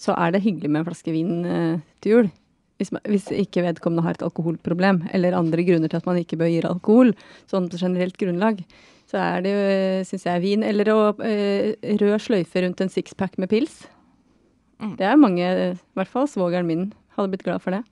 så 0.00 0.16
er 0.20 0.34
det 0.34 0.42
hyggelig 0.44 0.68
med 0.68 0.82
en 0.82 0.88
flaske 0.90 1.14
vin 1.14 1.46
eh, 1.48 1.78
til 2.04 2.16
jul. 2.16 2.28
hvis, 2.82 2.92
man, 2.92 3.00
hvis 3.08 3.30
ikke 3.32 3.64
vedkommende 3.64 4.04
har 4.04 4.18
et 4.18 4.26
alkoholproblem, 4.26 5.06
eller 5.16 5.38
andre 5.38 5.64
grunner 5.64 5.88
til 5.88 6.02
at 6.02 6.10
man 6.10 6.20
ikke 6.20 6.38
bør 6.42 6.52
gi 6.52 6.60
alkohol, 6.68 7.14
sånn 7.48 7.70
på 7.72 7.80
generelt 7.80 8.20
grunnlag, 8.20 8.60
så 9.08 9.22
er 9.22 9.46
det 9.46 9.54
jo, 9.54 9.64
syns 10.10 10.28
jeg, 10.28 10.44
vin. 10.44 10.64
Eller 10.66 10.90
å 10.92 11.00
rød 11.14 12.20
sløyfe 12.24 12.64
rundt 12.64 12.80
en 12.82 12.92
sixpack 12.92 13.36
med 13.40 13.52
pils. 13.52 13.84
Mm. 14.82 14.94
Det 14.98 15.08
er 15.08 15.20
mange, 15.20 15.44
i 15.44 15.96
hvert 15.96 16.10
fall 16.10 16.28
svogeren 16.28 16.68
min, 16.68 16.88
hadde 17.16 17.32
blitt 17.32 17.44
glad 17.46 17.62
for 17.62 17.76
det. 17.76 17.84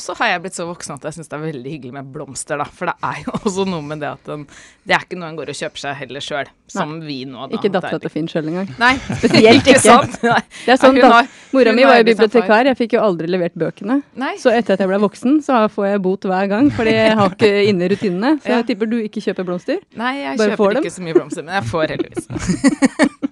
Og 0.00 0.04
så 0.06 0.14
har 0.16 0.30
jeg 0.30 0.40
blitt 0.46 0.56
så 0.56 0.64
voksen 0.64 0.94
at 0.94 1.02
jeg 1.04 1.12
syns 1.18 1.28
det 1.28 1.36
er 1.36 1.42
veldig 1.44 1.72
hyggelig 1.74 1.92
med 1.92 2.06
blomster, 2.14 2.56
da. 2.56 2.64
For 2.72 2.88
det 2.88 2.94
er 3.04 3.18
jo 3.26 3.34
også 3.44 3.66
noe 3.68 3.84
med 3.84 4.00
det 4.00 4.08
at 4.08 4.30
den, 4.30 4.46
det 4.88 4.94
er 4.96 5.02
ikke 5.04 5.18
noe 5.20 5.28
en 5.28 5.36
går 5.36 5.52
og 5.52 5.58
kjøper 5.58 5.82
seg 5.82 5.98
heller 5.98 6.24
sjøl, 6.24 6.48
som 6.72 6.94
vi 7.04 7.18
nå, 7.28 7.42
da. 7.50 7.58
Ikke 7.58 7.68
er 7.68 7.74
dattera 7.74 8.00
til 8.00 8.12
Finn 8.14 8.30
sjøl 8.32 8.48
engang. 8.48 8.70
Nei, 8.80 8.94
Spesielt 9.20 9.60
ikke 9.60 9.74
ikke. 9.76 9.82
sant? 9.84 10.16
Nei. 10.24 10.38
Det 10.64 10.72
er 10.72 10.80
sånn 10.80 10.96
da, 11.02 11.20
Mora 11.52 11.74
mi 11.76 11.84
var 11.84 12.00
jo 12.00 12.06
bibliotekar, 12.08 12.70
jeg 12.72 12.80
fikk 12.80 12.96
jo 12.96 13.04
aldri 13.04 13.28
levert 13.28 13.58
bøkene. 13.60 14.00
Nei. 14.24 14.32
Så 14.40 14.54
etter 14.56 14.78
at 14.78 14.84
jeg 14.86 14.88
ble 14.94 15.02
voksen, 15.04 15.40
så 15.44 15.60
får 15.76 15.90
jeg 15.90 16.02
bot 16.08 16.24
hver 16.32 16.48
gang, 16.54 16.72
fordi 16.80 16.96
jeg 16.96 17.18
har 17.20 17.36
ikke 17.36 17.52
inne 17.74 17.92
rutinene. 17.92 18.32
Så 18.40 18.54
jeg 18.56 18.70
tipper 18.72 18.88
du 18.88 18.96
ikke 19.04 19.20
kjøper 19.28 19.50
blomster? 19.52 19.84
Nei, 20.00 20.14
jeg 20.22 20.40
Bare 20.40 20.56
kjøper 20.56 20.78
dem? 20.80 20.88
ikke 20.88 20.96
så 20.96 21.04
mye 21.04 21.18
blomster, 21.20 21.44
men 21.44 21.60
jeg 21.60 21.68
får 21.74 21.96
heldigvis. 21.98 23.28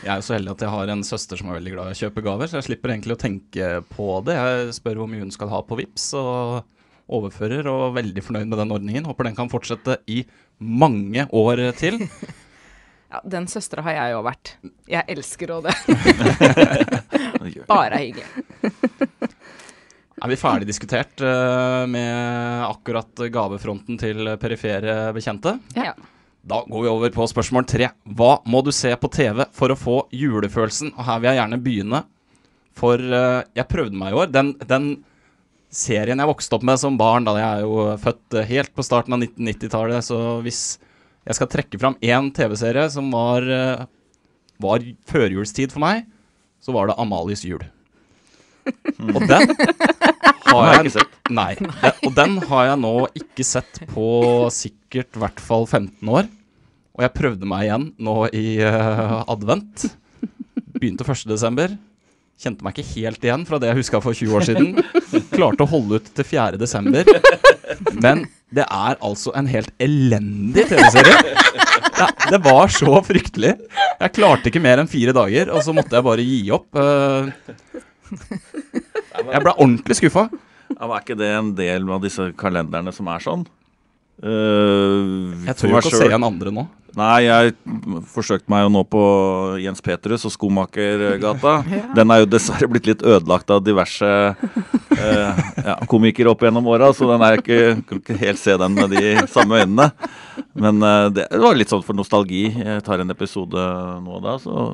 Jeg 0.00 0.10
er 0.14 0.20
jo 0.20 0.24
så 0.24 0.36
heldig 0.36 0.52
at 0.54 0.62
jeg 0.64 0.72
har 0.72 0.90
en 0.94 1.02
søster 1.04 1.36
som 1.36 1.50
er 1.50 1.58
veldig 1.58 1.72
glad 1.74 1.90
i 1.90 1.94
å 1.96 1.98
kjøpe 1.98 2.22
gaver, 2.24 2.48
så 2.48 2.56
jeg 2.56 2.70
slipper 2.70 2.94
egentlig 2.94 3.16
å 3.18 3.20
tenke 3.20 3.70
på 3.92 4.06
det. 4.24 4.36
Jeg 4.38 4.76
spør 4.78 5.02
hvor 5.02 5.10
mye 5.12 5.24
hun 5.26 5.34
skal 5.34 5.50
ha 5.52 5.60
på 5.66 5.76
VIPs 5.76 6.06
og 6.16 6.62
overfører, 7.10 7.68
og 7.68 7.90
er 7.90 7.96
veldig 7.98 8.24
fornøyd 8.24 8.48
med 8.48 8.62
den 8.62 8.72
ordningen. 8.72 9.08
Håper 9.10 9.28
den 9.28 9.36
kan 9.36 9.50
fortsette 9.52 9.98
i 10.08 10.22
mange 10.58 11.26
år 11.36 11.66
til. 11.80 12.00
Ja, 13.10 13.18
den 13.26 13.48
søstera 13.50 13.82
har 13.82 13.96
jeg 13.96 14.12
jo 14.12 14.18
vært. 14.22 14.52
Jeg 14.86 15.02
elsker 15.10 15.50
òg 15.50 15.64
det. 15.66 15.72
Det 17.42 17.64
Bare 17.72 17.98
hyggelig. 17.98 18.22
Er 20.20 20.30
vi 20.30 20.36
ferdig 20.38 20.68
diskutert 20.68 21.18
eh, 21.24 21.88
med 21.90 22.62
akkurat 22.68 23.24
gavefronten 23.34 23.98
til 23.98 24.30
perifere 24.38 24.94
bekjente? 25.16 25.56
Ja. 25.74 25.96
Da 26.40 26.62
går 26.64 26.82
vi 26.82 26.90
over 26.90 27.12
på 27.12 27.26
spørsmål 27.28 27.66
tre. 27.68 27.90
Hva 28.16 28.38
må 28.48 28.62
du 28.64 28.72
se 28.72 28.90
på 28.96 29.10
TV 29.12 29.44
for 29.56 29.72
å 29.72 29.78
få 29.78 29.96
julefølelsen? 30.14 30.94
Og 30.96 31.06
her 31.06 31.20
vil 31.20 31.30
jeg 31.30 31.40
gjerne 31.40 31.60
begynne. 31.64 32.02
For 32.80 32.96
uh, 32.96 33.42
jeg 33.56 33.68
prøvde 33.68 33.98
meg 34.00 34.14
i 34.14 34.20
år. 34.22 34.30
Den, 34.32 34.54
den 34.64 34.90
serien 35.70 36.22
jeg 36.22 36.30
vokste 36.30 36.56
opp 36.56 36.64
med 36.66 36.80
som 36.80 36.96
barn, 37.00 37.26
da 37.28 37.36
jeg 37.36 37.48
er 37.48 37.66
jo 37.66 37.98
født 38.02 38.38
eh, 38.40 38.48
helt 38.48 38.72
på 38.74 38.82
starten 38.82 39.14
av 39.14 39.20
1990-tallet, 39.22 40.02
så 40.02 40.18
hvis 40.42 40.62
jeg 41.28 41.36
skal 41.38 41.50
trekke 41.52 41.78
fram 41.78 41.94
én 42.02 42.32
TV-serie 42.34 42.88
som 42.90 43.12
var, 43.14 43.44
uh, 43.46 43.84
var 44.62 44.86
førjulstid 45.10 45.74
for 45.74 45.84
meg, 45.84 46.08
så 46.64 46.74
var 46.74 46.88
det 46.88 46.98
Amalies 47.00 47.44
jul. 47.46 47.62
Og 49.14 49.22
den 49.28 49.54
har 50.50 50.66
jeg 50.72 50.84
ikke 50.84 50.94
sett. 50.98 51.16
Nei. 51.40 51.52
Og 52.06 52.12
den 52.16 52.36
har 52.50 52.66
jeg 52.72 52.80
nå 52.82 52.94
ikke 53.20 53.46
sett 53.46 53.80
på 53.92 54.06
sikkert 54.54 55.16
i 55.16 55.22
hvert 55.22 55.42
fall 55.42 55.66
15 55.68 56.10
år. 56.10 56.26
Og 56.98 57.04
jeg 57.06 57.14
prøvde 57.16 57.48
meg 57.48 57.68
igjen 57.68 57.86
nå 58.02 58.16
i 58.36 58.46
uh, 58.66 59.20
advent. 59.30 59.86
Begynte 60.74 61.06
1. 61.06 61.22
desember. 61.30 61.76
Kjente 62.40 62.64
meg 62.64 62.76
ikke 62.78 62.96
helt 62.96 63.24
igjen 63.24 63.42
fra 63.48 63.58
det 63.60 63.70
jeg 63.70 63.78
huska 63.82 64.00
for 64.02 64.16
20 64.16 64.36
år 64.38 64.46
siden. 64.48 64.70
Klarte 65.32 65.64
å 65.66 65.70
holde 65.70 66.00
ut 66.00 66.10
til 66.16 66.26
4. 66.26 66.58
desember. 66.60 67.08
Men 68.00 68.24
det 68.50 68.64
er 68.66 68.96
altså 69.04 69.32
en 69.38 69.48
helt 69.50 69.70
elendig 69.82 70.64
TV-serie. 70.70 71.36
Ja, 72.00 72.08
det 72.32 72.40
var 72.42 72.72
så 72.72 72.96
fryktelig. 73.04 73.52
Jeg 74.00 74.14
klarte 74.16 74.48
ikke 74.50 74.62
mer 74.64 74.80
enn 74.80 74.88
fire 74.90 75.12
dager, 75.16 75.52
og 75.52 75.60
så 75.66 75.74
måtte 75.76 75.98
jeg 75.98 76.06
bare 76.06 76.24
gi 76.24 76.40
opp. 76.56 76.68
eh. 76.80 77.84
Jeg 78.10 79.42
ble 79.44 79.52
ordentlig 79.54 79.96
skuffa. 79.98 80.28
Ja, 80.70 80.86
men 80.86 80.94
er 80.94 81.02
ikke 81.02 81.18
det 81.18 81.30
en 81.34 81.54
del 81.58 81.88
av 81.90 82.04
disse 82.04 82.30
kalenderne 82.38 82.92
som 82.94 83.08
er 83.10 83.24
sånn? 83.24 83.46
Uh, 84.20 85.32
Jeg 85.48 85.56
tør 85.56 85.78
ikke 85.78 85.90
å 85.90 85.96
se 85.96 86.06
igjen 86.10 86.26
andre 86.26 86.52
nå. 86.54 86.66
Nei, 86.98 87.20
jeg 87.26 87.52
forsøkte 88.10 88.50
meg 88.50 88.64
jo 88.64 88.70
nå 88.74 88.80
på 88.90 89.02
Jens 89.62 89.82
Petrus 89.84 90.24
og 90.26 90.32
Skomakergata. 90.34 91.52
Den 91.98 92.10
er 92.10 92.22
jo 92.22 92.30
dessverre 92.32 92.68
blitt 92.70 92.88
litt 92.90 93.04
ødelagt 93.06 93.52
av 93.54 93.62
diverse 93.62 94.08
eh, 94.08 95.42
ja, 95.66 95.76
komikere 95.90 96.32
opp 96.32 96.42
gjennom 96.42 96.66
åra, 96.72 96.90
så 96.96 97.06
den 97.10 97.22
er 97.24 97.38
ikke, 97.38 97.60
kan 97.86 98.00
ikke 98.02 98.18
helt 98.20 98.40
se 98.42 98.56
den 98.60 98.74
med 98.76 98.94
de 98.96 99.14
samme 99.30 99.62
øynene. 99.62 99.86
Men 100.58 100.82
eh, 100.82 101.06
det 101.14 101.28
var 101.42 101.58
litt 101.58 101.70
sånn 101.72 101.84
for 101.86 101.98
nostalgi. 101.98 102.48
Jeg 102.56 102.84
tar 102.86 103.04
en 103.04 103.14
episode 103.14 103.66
nå 104.02 104.18
og 104.18 104.26
da, 104.26 104.36
så 104.42 104.66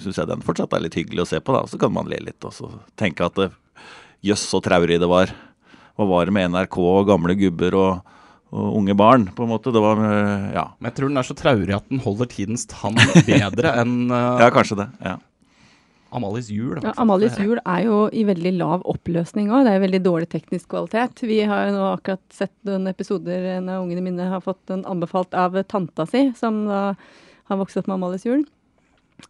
syns 0.00 0.22
jeg 0.22 0.30
den 0.30 0.46
fortsatt 0.46 0.76
er 0.76 0.86
litt 0.86 0.96
hyggelig 0.98 1.26
å 1.26 1.30
se 1.32 1.42
på. 1.42 1.56
da, 1.56 1.64
Så 1.70 1.80
kan 1.82 1.92
man 1.94 2.08
le 2.10 2.22
litt 2.30 2.46
og 2.46 2.54
så 2.56 2.70
tenke 3.00 3.26
at 3.26 3.42
jøss, 4.24 4.46
så 4.52 4.62
traurig 4.64 5.00
det 5.02 5.10
var. 5.10 5.34
Hva 5.98 6.06
var 6.08 6.28
det 6.28 6.36
med 6.36 6.54
NRK 6.54 6.78
og 6.84 7.10
gamle 7.10 7.36
gubber 7.36 7.76
og, 7.76 8.16
og 8.50 8.76
unge 8.80 8.94
barn, 8.98 9.28
på 9.34 9.44
en 9.46 9.52
måte? 9.52 9.72
Det 9.74 9.82
var 9.82 10.00
eh, 10.02 10.52
Ja. 10.56 10.64
Men 10.78 10.90
jeg 10.90 10.96
tror 10.98 11.08
den 11.12 11.20
er 11.22 11.26
så 11.28 11.36
traurig 11.38 11.74
at 11.76 11.88
den 11.88 12.02
holder 12.02 12.30
tidens 12.30 12.66
tann 12.70 12.98
bedre 13.28 13.74
enn 13.82 14.10
uh, 14.10 14.40
Ja, 14.42 14.50
kanskje 14.54 14.80
det. 14.82 14.88
ja. 15.04 15.16
Amalies 16.10 16.48
jul. 16.50 16.74
i 16.78 16.82
Ja. 16.82 16.92
Amalies 16.98 17.36
hjul 17.38 17.52
jul 17.54 17.60
er 17.62 17.84
jo 17.86 17.98
i 18.10 18.24
veldig 18.26 18.52
lav 18.58 18.82
oppløsning 18.90 19.46
òg. 19.54 19.62
Det 19.68 19.74
er 19.76 19.84
veldig 19.84 20.00
dårlig 20.02 20.28
teknisk 20.32 20.66
kvalitet. 20.72 21.22
Vi 21.22 21.36
har 21.46 21.68
jo 21.68 21.76
nå 21.76 21.84
akkurat 21.92 22.22
sett 22.34 22.54
noen 22.66 22.90
episoder 22.90 23.60
når 23.62 23.84
ungene 23.84 24.02
mine 24.02 24.26
har 24.32 24.42
fått 24.42 24.58
den 24.72 24.82
anbefalt 24.90 25.36
av 25.38 25.54
tanta 25.70 26.06
si, 26.10 26.32
som 26.34 26.64
da 26.66 26.80
har 27.50 27.60
vokst 27.62 27.78
opp 27.78 27.86
med 27.86 28.00
Amalies 28.00 28.26
jul. 28.26 28.42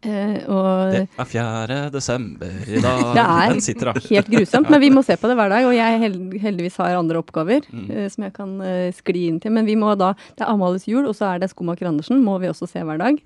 Eh, 0.07 0.37
og 0.49 0.93
Det 0.93 1.03
er 1.19 1.29
4. 1.33 1.77
desember 1.95 2.53
i 2.69 2.81
dag. 2.81 3.03
Det 3.19 3.25
er 3.25 3.61
sitter, 3.65 3.91
da. 3.91 4.03
helt 4.09 4.31
grusomt, 4.33 4.71
men 4.71 4.81
vi 4.81 4.91
må 4.95 5.03
se 5.05 5.17
på 5.21 5.29
det 5.31 5.37
hver 5.39 5.51
dag. 5.53 5.67
Og 5.69 5.75
jeg 5.77 6.01
held, 6.05 6.19
heldigvis 6.43 6.77
har 6.83 6.97
andre 6.99 7.19
oppgaver 7.23 7.67
Mm. 7.71 7.87
uh, 7.91 8.09
som 8.09 8.25
jeg 8.25 8.33
kan 8.35 8.57
uh, 8.61 8.91
skli 8.97 9.27
inn 9.29 9.39
til. 9.41 9.53
Men 9.53 9.67
vi 9.67 9.77
må 9.77 9.93
da 9.99 10.13
Det 10.37 10.43
er 10.47 10.51
Amalies 10.53 10.87
jul, 10.89 11.07
og 11.07 11.15
så 11.15 11.35
er 11.35 11.39
det 11.43 11.51
Skomaker 11.51 11.89
Andersen, 11.91 12.23
må 12.25 12.39
vi 12.41 12.49
også 12.49 12.69
se 12.71 12.81
hver 12.87 12.99
dag. 12.99 13.21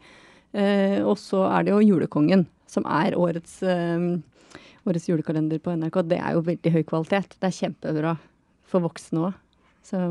Og 1.04 1.16
så 1.18 1.40
er 1.50 1.64
det 1.66 1.72
jo 1.72 1.80
Julekongen, 1.82 2.44
som 2.70 2.84
er 2.86 3.16
årets, 3.18 3.56
årets 4.86 5.08
julekalender 5.08 5.58
på 5.58 5.72
NRK. 5.74 5.96
Det 6.06 6.18
er 6.20 6.36
jo 6.36 6.44
veldig 6.46 6.72
høy 6.76 6.82
kvalitet. 6.86 7.34
Det 7.40 7.48
er 7.48 7.56
kjempebra 7.56 8.12
for 8.70 8.84
voksne 8.84 9.24
òg. 9.30 9.34
Så 9.84 10.02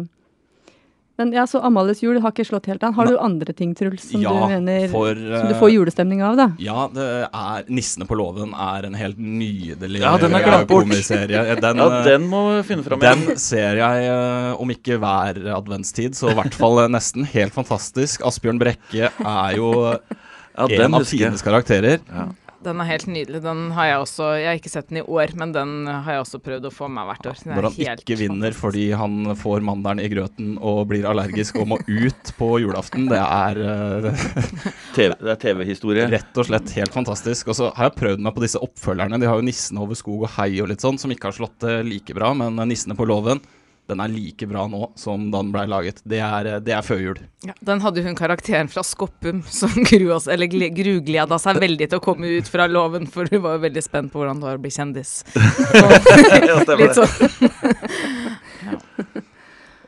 men 1.17 1.31
ja, 1.35 1.43
så 1.45 1.59
Amalies 1.61 1.99
jul 2.01 2.17
har 2.23 2.31
ikke 2.33 2.45
slått 2.47 2.65
helt 2.71 2.83
an. 2.83 2.93
Har 2.97 3.05
du 3.05 3.17
andre 3.21 3.53
ting, 3.53 3.75
Truls, 3.77 4.07
som 4.11 4.21
Ja, 4.23 4.31
du 4.33 4.47
mener 4.49 4.87
for, 4.89 5.13
Som 5.13 5.47
du 5.47 5.53
eh, 5.53 5.59
får 5.59 5.69
julestemning 5.75 6.23
av, 6.25 6.35
da? 6.39 6.47
Ja, 6.57 6.87
det 6.93 7.05
er 7.29 7.63
'Nissene 7.69 8.07
på 8.09 8.17
låven' 8.17 8.53
er 8.57 8.87
en 8.89 8.97
helt 8.97 9.17
nydelig 9.21 10.01
Ja, 10.01 10.17
den 10.17 10.33
er 10.33 10.41
glemt 10.41 10.67
bort. 10.67 10.87
komiserie. 10.87 11.43
Den, 11.61 11.77
Ja, 11.77 11.87
eh, 11.99 12.03
den 12.05 12.27
må 12.29 12.41
vi 12.57 12.63
finne 12.73 12.83
fram 12.83 12.99
igjen. 12.99 13.25
Den 13.27 13.37
ser 13.37 13.77
jeg, 13.77 14.05
eh, 14.09 14.55
om 14.59 14.69
ikke 14.73 14.97
hver 14.97 15.37
adventstid, 15.55 16.15
så 16.17 16.31
i 16.31 16.33
hvert 16.33 16.53
fall 16.57 16.79
eh, 16.79 16.87
nesten 16.89 17.25
helt 17.25 17.53
fantastisk. 17.53 18.21
Asbjørn 18.25 18.57
Brekke 18.59 19.11
er 19.13 19.55
jo 19.55 19.71
Ja, 20.57 20.67
den 20.67 20.81
en 20.81 20.93
av 20.95 21.05
tidenes 21.05 21.41
karakterer. 21.45 21.99
Den 22.63 22.81
er 22.81 22.89
helt 22.89 23.07
nydelig. 23.11 23.41
Den 23.43 23.65
har 23.75 23.89
jeg 23.89 24.03
også 24.03 24.27
Jeg 24.39 24.47
har 24.47 24.59
ikke 24.59 24.71
sett 24.71 24.89
den 24.91 25.01
i 25.01 25.05
år, 25.05 25.33
men 25.39 25.53
den 25.55 25.73
har 25.87 26.17
jeg 26.17 26.23
også 26.25 26.41
prøvd 26.43 26.67
å 26.69 26.73
få 26.73 26.89
med 26.91 27.07
hvert 27.09 27.29
år. 27.31 27.41
Er 27.43 27.57
Når 27.57 27.67
han 27.67 27.77
helt 27.79 28.03
ikke 28.05 28.19
vinner 28.19 28.55
fordi 28.57 28.85
han 28.97 29.33
får 29.39 29.65
mandelen 29.65 30.03
i 30.03 30.09
grøten 30.11 30.53
og 30.59 30.85
blir 30.91 31.07
allergisk 31.09 31.59
og 31.61 31.69
må 31.73 31.79
ut 31.87 32.33
på 32.37 32.51
julaften, 32.63 33.09
det 33.11 33.21
er 33.21 33.59
uh, 33.63 34.29
TV, 34.95 35.15
det 35.19 35.39
TV-historie. 35.43 36.07
rett 36.11 36.39
og 36.39 36.49
slett 36.49 36.75
helt 36.77 36.95
fantastisk. 36.95 37.51
Og 37.51 37.59
så 37.59 37.71
har 37.77 37.91
jeg 37.91 37.99
prøvd 37.99 38.23
meg 38.23 38.37
på 38.37 38.45
disse 38.45 38.61
oppfølgerne. 38.63 39.19
De 39.21 39.29
har 39.29 39.39
jo 39.39 39.47
'Nissene 39.47 39.83
over 39.83 39.99
skog 39.99 40.27
og 40.27 40.33
hei' 40.37 40.61
og 40.63 40.71
litt 40.71 40.83
sånn, 40.83 40.99
som 41.01 41.11
ikke 41.11 41.31
har 41.31 41.37
slått 41.37 41.59
det 41.65 41.81
like 41.89 42.15
bra. 42.15 42.33
Men 42.37 42.55
'Nissene 42.55 42.97
på 42.97 43.07
låven' 43.09 43.43
den 43.91 43.99
er 43.99 44.11
like 44.11 44.47
bra 44.47 44.63
nå 44.71 44.91
som 44.99 45.25
da 45.33 45.41
den 45.43 45.51
blei 45.53 45.65
laget. 45.67 45.99
Det 46.07 46.19
er, 46.23 46.47
eh, 46.53 46.59
det 46.63 46.73
er 46.77 46.85
før 46.85 47.01
jul. 47.03 47.19
Ja, 47.43 47.53
den 47.67 47.81
hadde 47.83 48.03
hun 48.05 48.15
karakteren 48.15 48.69
fra 48.71 48.83
Skoppum 48.87 49.43
som 49.59 49.73
grua, 49.89 50.19
grugleda 50.77 51.39
seg 51.41 51.59
veldig 51.63 51.89
til 51.91 51.99
å 51.99 52.03
komme 52.03 52.31
ut 52.39 52.47
fra 52.51 52.67
låven, 52.71 53.07
for 53.11 53.27
hun 53.31 53.43
var 53.43 53.57
jo 53.57 53.65
veldig 53.67 53.83
spent 53.83 54.13
på 54.13 54.21
hvordan 54.21 54.39
det 54.39 54.49
var 54.49 54.61
å 54.61 54.63
bli 54.63 54.73
kjendis. 54.73 55.23
Ja, 56.43 56.59
stemmer 56.63 56.83
Litt 56.83 56.95
det. 56.95 57.01
sånn. 57.01 57.11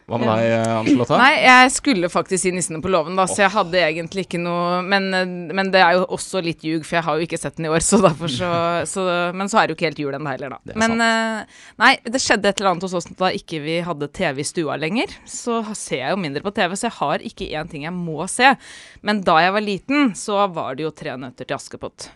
Hva 0.06 0.20
med 0.22 0.28
deg, 0.30 0.44
eh, 0.54 0.68
Anne-Charlotte? 0.70 1.18
Nei, 1.18 1.32
jeg 1.42 1.72
skulle 1.74 2.10
faktisk 2.14 2.42
si 2.44 2.52
'Nissene 2.54 2.78
på 2.82 2.92
låven', 2.94 3.16
da, 3.18 3.24
så 3.26 3.42
jeg 3.42 3.50
hadde 3.56 3.80
egentlig 3.82 4.28
ikke 4.28 4.38
noe 4.38 4.84
men, 4.86 5.08
eh, 5.18 5.26
men 5.26 5.72
det 5.74 5.82
er 5.82 5.94
jo 5.98 6.06
også 6.14 6.44
litt 6.46 6.62
ljug, 6.62 6.86
for 6.86 6.98
jeg 7.00 7.04
har 7.08 7.18
jo 7.18 7.26
ikke 7.26 7.40
sett 7.42 7.56
den 7.58 7.66
i 7.66 7.70
år, 7.74 7.82
så 7.82 7.98
derfor 8.04 8.30
så, 8.30 8.52
så 8.94 9.34
Men 9.34 9.50
så 9.50 9.58
er 9.58 9.68
det 9.68 9.74
jo 9.74 9.78
ikke 9.80 9.90
helt 9.90 10.04
jul 10.04 10.14
ennå 10.14 10.30
heller, 10.30 10.50
da. 10.50 10.60
Men 10.76 10.94
sant. 11.02 11.50
nei, 11.82 11.98
det 12.06 12.22
skjedde 12.22 12.46
et 12.52 12.62
eller 12.62 12.72
annet 12.76 12.86
hos 12.86 12.94
oss 12.94 13.06
da 13.18 13.32
ikke 13.34 13.62
vi 13.64 13.80
hadde 13.82 14.12
TV 14.14 14.40
i 14.40 14.44
stua 14.46 14.78
lenger. 14.78 15.08
Så 15.26 15.64
ser 15.74 15.98
jeg 16.04 16.12
jo 16.14 16.22
mindre 16.22 16.44
på 16.46 16.54
TV, 16.54 16.76
så 16.78 16.86
jeg 16.90 16.98
har 17.00 17.26
ikke 17.26 17.50
én 17.58 17.70
ting 17.72 17.84
jeg 17.88 17.94
må 17.94 18.30
se. 18.30 18.54
Men 19.02 19.22
da 19.26 19.40
jeg 19.42 19.54
var 19.58 19.62
liten, 19.66 20.14
så 20.14 20.46
var 20.54 20.76
det 20.76 20.84
jo 20.86 20.92
'Tre 20.92 21.18
nøtter 21.18 21.46
til 21.48 21.58
Askepott'. 21.58 22.10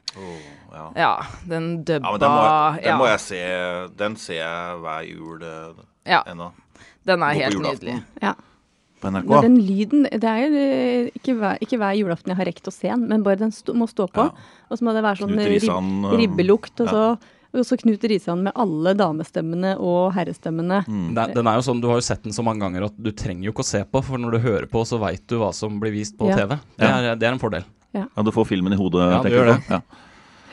ja. 0.74 0.92
Ja, 0.96 1.14
den 1.48 1.84
dubba 1.84 2.12
Ja, 2.12 2.18
den 2.18 2.30
må, 2.30 2.42
jeg- 2.46 2.84
den 2.84 2.92
ja, 2.94 2.98
må 2.98 3.06
jeg 3.08 3.20
se 3.20 3.90
Den 3.98 4.16
ser 4.16 4.34
jeg 4.36 4.78
hver 4.80 5.02
jul 5.10 5.42
eh, 5.44 5.74
ja, 6.06 6.22
ennå. 6.28 6.52
Den 7.10 7.26
er 7.26 7.40
helt 7.40 7.60
nydelig. 7.64 7.98
Ja. 8.24 8.36
På 9.00 9.08
NRK. 9.14 9.30
Men 9.32 9.46
den 9.46 9.58
lyden 9.64 10.08
Det 10.12 10.28
er 10.28 10.40
jo 10.44 10.60
eh, 10.60 11.10
ikke 11.16 11.36
hver, 11.40 11.60
ikke 11.64 11.78
hver 11.80 11.96
julaften 11.96 12.34
jeg 12.34 12.40
har 12.42 12.50
rekt 12.50 12.68
å 12.68 12.74
se 12.76 12.90
den, 12.92 13.06
men 13.08 13.24
bare 13.24 13.40
den 13.40 13.54
stå, 13.56 13.76
må 13.80 13.88
stå 13.88 14.10
på. 14.12 14.26
Ja. 14.28 14.56
Og 14.70 14.80
så 14.80 14.88
må 14.88 14.96
det 14.96 15.04
være 15.06 15.22
sånn 15.22 15.38
Risan, 15.40 15.92
rib, 16.12 16.18
ribbelukt, 16.26 16.76
og 16.84 16.90
ja. 16.90 16.92
så 16.92 17.36
Og 17.50 17.66
så 17.66 17.78
Knut 17.82 18.04
Risan 18.12 18.44
med 18.46 18.54
alle 18.60 18.92
damestemmene 18.94 19.72
og 19.82 20.12
herrestemmene. 20.14 20.84
Mm. 20.86 21.08
Den, 21.16 21.32
den 21.40 21.48
er 21.50 21.56
jo 21.58 21.64
sånn, 21.66 21.80
Du 21.82 21.88
har 21.90 21.98
jo 21.98 22.06
sett 22.06 22.22
den 22.28 22.36
så 22.36 22.44
mange 22.46 22.62
ganger 22.62 22.90
at 22.92 23.00
du 23.00 23.10
trenger 23.16 23.48
jo 23.48 23.56
ikke 23.56 23.64
å 23.66 23.70
se 23.72 23.82
på, 23.88 24.04
for 24.06 24.22
når 24.22 24.36
du 24.36 24.40
hører 24.44 24.68
på, 24.70 24.84
så 24.86 25.00
veit 25.02 25.24
du 25.32 25.40
hva 25.42 25.50
som 25.56 25.80
blir 25.82 25.96
vist 25.96 26.18
på 26.20 26.30
Ja. 26.30 26.44
TV. 26.44 26.60
Det 26.78 26.92
er, 26.92 27.16
det 27.16 27.26
er 27.26 27.34
en 27.34 27.42
fordel. 27.42 27.66
Ja, 27.96 28.06
du 28.22 28.30
får 28.36 28.46
filmen 28.52 28.76
i 28.76 28.78
hodet. 28.78 29.02
Ja, 29.02 29.24
du 29.26 29.32
gjør 29.34 29.54
det. 29.56 29.58
på. 29.66 29.80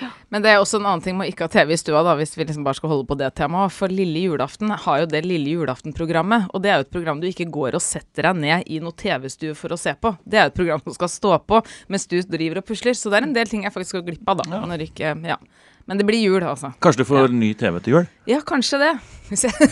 Ja. 0.00 0.10
Men 0.32 0.44
det 0.44 0.50
er 0.52 0.60
også 0.60 0.80
en 0.80 0.86
annen 0.88 1.02
ting 1.04 1.16
med 1.16 1.28
å 1.28 1.32
ikke 1.32 1.46
ha 1.46 1.52
TV 1.52 1.72
i 1.74 1.78
stua, 1.80 2.02
da, 2.04 2.14
hvis 2.18 2.34
vi 2.36 2.44
liksom 2.44 2.64
bare 2.66 2.78
skal 2.78 2.90
holde 2.92 3.06
på 3.08 3.16
det 3.18 3.30
temaet. 3.38 3.74
For 3.74 3.92
Lille 3.92 4.26
julaften 4.26 4.72
har 4.72 5.02
jo 5.02 5.08
det 5.12 5.22
Lille 5.24 5.54
julaften-programmet, 5.54 6.50
og 6.52 6.64
det 6.64 6.72
er 6.72 6.80
jo 6.80 6.86
et 6.86 6.94
program 6.98 7.22
du 7.22 7.28
ikke 7.30 7.48
går 7.52 7.78
og 7.78 7.84
setter 7.84 8.28
deg 8.30 8.42
ned 8.42 8.66
i 8.72 8.80
noe 8.84 8.96
TV-stue 8.96 9.56
for 9.58 9.72
å 9.72 9.80
se 9.80 9.94
på. 9.96 10.12
Det 10.24 10.40
er 10.40 10.48
jo 10.48 10.54
et 10.54 10.58
program 10.60 10.84
som 10.84 10.98
skal 10.98 11.12
stå 11.12 11.38
på 11.48 11.62
mens 11.92 12.08
du 12.10 12.18
driver 12.26 12.60
og 12.60 12.68
pusler, 12.68 12.98
så 12.98 13.12
det 13.12 13.20
er 13.20 13.28
en 13.30 13.36
del 13.36 13.48
ting 13.50 13.64
jeg 13.64 13.74
faktisk 13.74 14.00
går 14.00 14.10
glipp 14.10 14.34
av, 14.34 14.42
da. 14.44 14.60
Når 14.66 14.88
ikke, 14.88 15.14
ja. 15.26 15.40
Men 15.86 16.00
det 16.00 16.06
blir 16.08 16.18
jul, 16.18 16.42
altså. 16.42 16.72
Kanskje 16.82 17.04
du 17.04 17.08
får 17.08 17.32
ny 17.32 17.52
TV 17.58 17.78
til 17.80 17.96
jul? 17.96 18.10
Ja, 18.26 18.42
kanskje 18.46 18.82
det. 18.82 18.92
Hvis 19.30 19.46
jeg, 19.46 19.70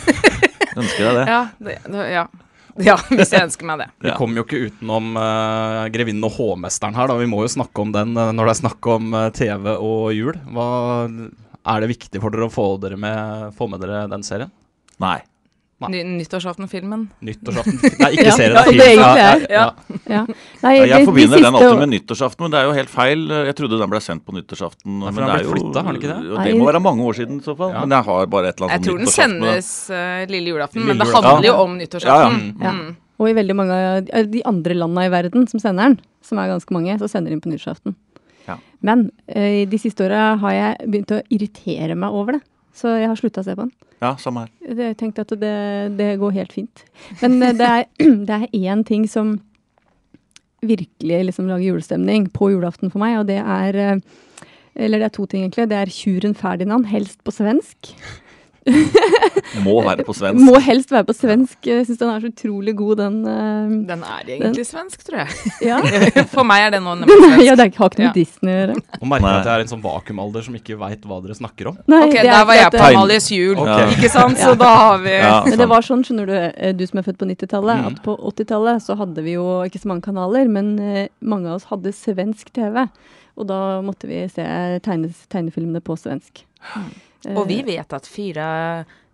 Ønsker 0.75 1.09
deg 1.09 1.17
det? 1.19 1.25
ja, 1.33 1.41
det, 1.59 1.77
det, 1.91 2.07
ja. 2.13 2.25
Ja, 2.83 2.95
hvis 3.09 3.31
jeg 3.31 3.45
ønsker 3.47 3.67
meg 3.69 3.79
det. 3.83 3.87
Vi 4.03 4.09
Ja. 4.11 4.15
kommer 4.19 4.41
jo 4.41 4.43
ikke 4.47 4.65
utenom 4.69 5.15
uh, 5.15 5.85
Grevinnen 5.93 6.25
og 6.27 6.33
hovmesteren 6.35 6.95
her, 6.97 7.07
da. 7.07 7.15
Vi 7.21 7.27
må 7.31 7.41
jo 7.45 7.51
snakke 7.53 7.81
om 7.85 7.93
den 7.95 8.15
uh, 8.17 8.31
når 8.35 8.49
det 8.49 8.55
er 8.55 8.61
snakk 8.63 8.89
om 8.95 9.13
uh, 9.15 9.29
TV 9.35 9.69
og 9.77 10.11
jul. 10.15 10.35
Hva 10.51 10.67
Er 11.65 11.81
det 11.81 11.89
viktig 11.95 12.19
for 12.21 12.29
dere 12.35 12.45
å 12.49 12.53
få, 12.53 12.65
dere 12.83 12.97
med, 12.99 13.53
få 13.57 13.69
med 13.71 13.79
dere 13.81 14.03
den 14.11 14.21
serien? 14.27 14.51
Nei. 15.01 15.19
Ny, 15.75 16.03
nyttårsaften-filmen. 16.07 17.01
Nyttårsaften 17.27 17.81
Nei, 17.99 18.09
ikke 18.15 18.25
Ja, 18.29 18.35
serien, 18.37 18.55
ja, 18.55 18.61
det 18.63 18.85
er 18.85 18.91
egentlig. 18.93 19.47
Ja. 19.51 19.63
Ja. 20.07 20.21
Nei, 20.61 20.71
Ja, 20.77 20.85
jeg 20.87 21.01
de 21.03 21.09
forbinder 21.09 21.35
den 21.35 21.43
siste 21.43 21.59
alltid 21.59 21.81
med 21.81 21.91
nyttårsaften, 21.91 22.45
men 22.45 22.53
det 22.53 22.59
er 22.61 22.69
jo 22.69 22.75
helt 22.77 22.93
feil. 22.93 23.25
Jeg 23.49 23.57
trodde 23.59 23.79
den 23.81 23.91
ble 23.91 24.01
sendt 24.05 24.23
på 24.23 24.35
nyttårsaften. 24.37 24.93
Nei, 25.01 25.11
men 25.11 25.19
den 25.19 25.25
det 25.25 25.27
ble 25.27 25.35
er 25.35 25.43
jo, 25.43 25.51
flyttet, 25.51 25.81
har 25.81 25.89
den 25.89 25.99
ikke 25.99 26.11
det? 26.13 26.17
jo, 26.29 26.37
det 26.37 26.45
Nei. 26.45 26.55
må 26.61 26.69
være 26.69 26.81
mange 26.85 27.09
år 27.09 27.19
siden 27.19 27.41
i 27.43 27.47
så 27.49 27.57
fall. 27.59 27.75
Ja. 27.75 27.83
Men 27.83 27.97
jeg 27.97 28.07
har 28.07 28.31
bare 28.37 28.53
et 28.53 28.55
eller 28.55 28.69
annet 28.69 28.79
Jeg 28.79 28.87
tror 28.87 29.03
den 29.03 29.13
sendes 29.17 29.73
uh, 29.91 30.23
lille 30.31 30.55
julaften, 30.55 30.87
men 30.87 31.03
det 31.03 31.09
handler 31.11 31.49
jo 31.49 31.57
om 31.65 31.77
nyttårsaften. 31.81 32.41
Ja. 32.63 32.73
Mm. 32.79 32.95
Og 33.19 33.31
i 33.31 33.35
veldig 33.35 33.59
mange 33.59 33.83
av 33.83 34.31
de 34.31 34.47
andre 34.47 34.79
landa 34.79 35.05
i 35.07 35.11
verden 35.11 35.45
som 35.51 35.59
sender 35.59 35.91
den, 35.91 35.99
som 36.23 36.39
er 36.39 36.55
ganske 36.55 36.75
mange, 36.75 36.95
så 37.03 37.11
sender 37.11 37.31
de 37.31 37.35
den 37.35 37.43
på 37.43 37.51
nyttårsaften. 37.51 37.99
Ja. 38.47 38.61
Men 38.79 39.09
uh, 39.27 39.63
de 39.67 39.83
siste 39.83 40.07
åra 40.07 40.37
har 40.39 40.55
jeg 40.55 40.87
begynt 40.87 41.17
å 41.19 41.23
irritere 41.27 41.99
meg 41.99 42.15
over 42.15 42.39
det. 42.39 42.45
Så 42.75 42.91
jeg 42.99 43.07
har 43.07 43.19
slutta 43.19 43.41
å 43.41 43.47
se 43.47 43.55
på 43.55 43.65
den. 43.65 43.73
Ja, 44.03 44.11
samme 44.19 44.45
her. 44.45 44.53
Jeg 44.83 44.97
tenkte 44.99 45.23
at 45.23 45.33
det, 45.39 45.55
det 45.95 46.09
går 46.19 46.35
helt 46.35 46.55
fint. 46.55 46.83
Men 47.21 47.39
eh, 47.41 47.55
det 47.55 47.69
er, 47.71 47.85
det 48.27 48.39
er 48.41 48.57
én 48.75 48.83
ting 48.87 49.07
som 49.09 49.37
virkelig 50.65 51.21
liksom 51.29 51.47
lager 51.47 51.69
julestemning 51.69 52.27
på 52.33 52.49
julaften 52.51 52.91
for 52.91 53.03
meg, 53.03 53.19
og 53.21 53.29
det 53.29 53.39
er 53.41 53.81
eh, 53.81 54.21
Eller 54.75 54.99
det 54.99 55.05
er 55.07 55.15
to 55.15 55.23
ting, 55.25 55.45
egentlig. 55.45 55.69
Det 55.71 55.77
er 55.79 55.87
Tjuren 55.87 56.33
Ferdinand, 56.35 56.89
helst 56.91 57.21
på 57.23 57.31
svensk. 57.31 57.93
Må 59.65 59.75
være 59.85 60.03
på 60.07 60.13
svensk. 60.17 60.41
Må 60.41 60.57
helst 60.63 60.89
være 60.91 61.05
på 61.07 61.13
svensk. 61.15 61.57
Jeg 61.69 61.85
syns 61.87 61.99
den 62.01 62.09
er 62.11 62.23
så 62.23 62.29
utrolig 62.31 62.73
god, 62.77 62.95
den. 62.97 63.17
Uh, 63.25 63.75
Den 63.87 64.01
er 64.03 64.23
egentlig 64.25 64.65
svensk, 64.67 65.03
tror 65.05 65.21
jeg. 65.21 65.51
ja. 65.67 65.77
For 66.33 66.43
meg 66.47 66.65
er 66.65 66.73
det 66.75 66.81
nå 66.83 66.95
nemlig 66.99 67.17
svensk. 67.21 67.43
ja, 67.45 67.55
det 67.55 67.65
har 67.65 67.71
ikke 67.71 67.83
noe 67.85 67.91
Ja. 67.95 68.07
med 68.09 68.17
Disney 68.17 68.51
å 68.51 68.57
gjøre. 68.59 68.77
Og 69.01 69.07
merker 69.11 69.27
Nei. 69.27 69.35
at 69.39 69.49
jeg 69.51 69.53
er 69.59 69.65
en 69.65 69.71
sånn 69.73 69.83
vakuumalder 69.85 70.45
som 70.47 70.57
ikke 70.59 70.77
veit 70.81 71.05
hva 71.05 71.19
dere 71.23 71.37
snakker 71.37 71.69
om. 71.71 71.77
Nei, 71.93 72.01
Ok, 72.07 72.15
er 72.19 72.29
der 72.31 72.45
var 72.49 72.59
jeg 72.59 72.71
på 72.75 72.83
Amalies 72.89 73.29
jul, 73.31 73.55
okay. 73.63 73.91
ikke 73.99 74.11
sant? 74.15 74.37
Så 74.41 74.49
Ja. 74.55 74.59
da 74.65 74.71
har 74.81 74.97
vi 75.05 75.13
Ja, 75.15 75.35
Men 75.45 75.57
det 75.61 75.69
var 75.69 75.81
sånn, 75.85 76.03
skjønner 76.05 76.25
du, 76.31 76.35
eh, 76.35 76.73
du 76.73 76.85
som 76.89 76.99
er 76.99 77.03
født 77.07 77.21
på 77.21 77.29
90-tallet, 77.29 77.75
Mm. 77.75 77.87
at 77.93 78.01
på 78.03 78.17
80-tallet 78.33 78.81
så 78.81 78.97
hadde 78.97 79.21
vi 79.23 79.37
jo 79.37 79.45
ikke 79.67 79.79
så 79.81 79.87
mange 79.93 80.01
kanaler, 80.09 80.47
men 80.49 80.73
eh, 80.79 81.07
mange 81.21 81.47
av 81.49 81.55
oss 81.61 81.69
hadde 81.71 81.93
svensk 81.93 82.51
TV. 82.55 82.87
Og 83.37 83.47
da 83.47 83.81
måtte 83.83 84.07
vi 84.07 84.21
se 84.31 84.43
tegne, 84.81 85.09
tegnefilmene 85.29 85.81
på 85.83 85.95
svensk. 85.99 86.43
Eh, 87.25 87.35
Og 87.37 87.47
vi 87.49 87.61
vet 87.65 87.93
at 87.97 88.05
fire, 88.07 88.47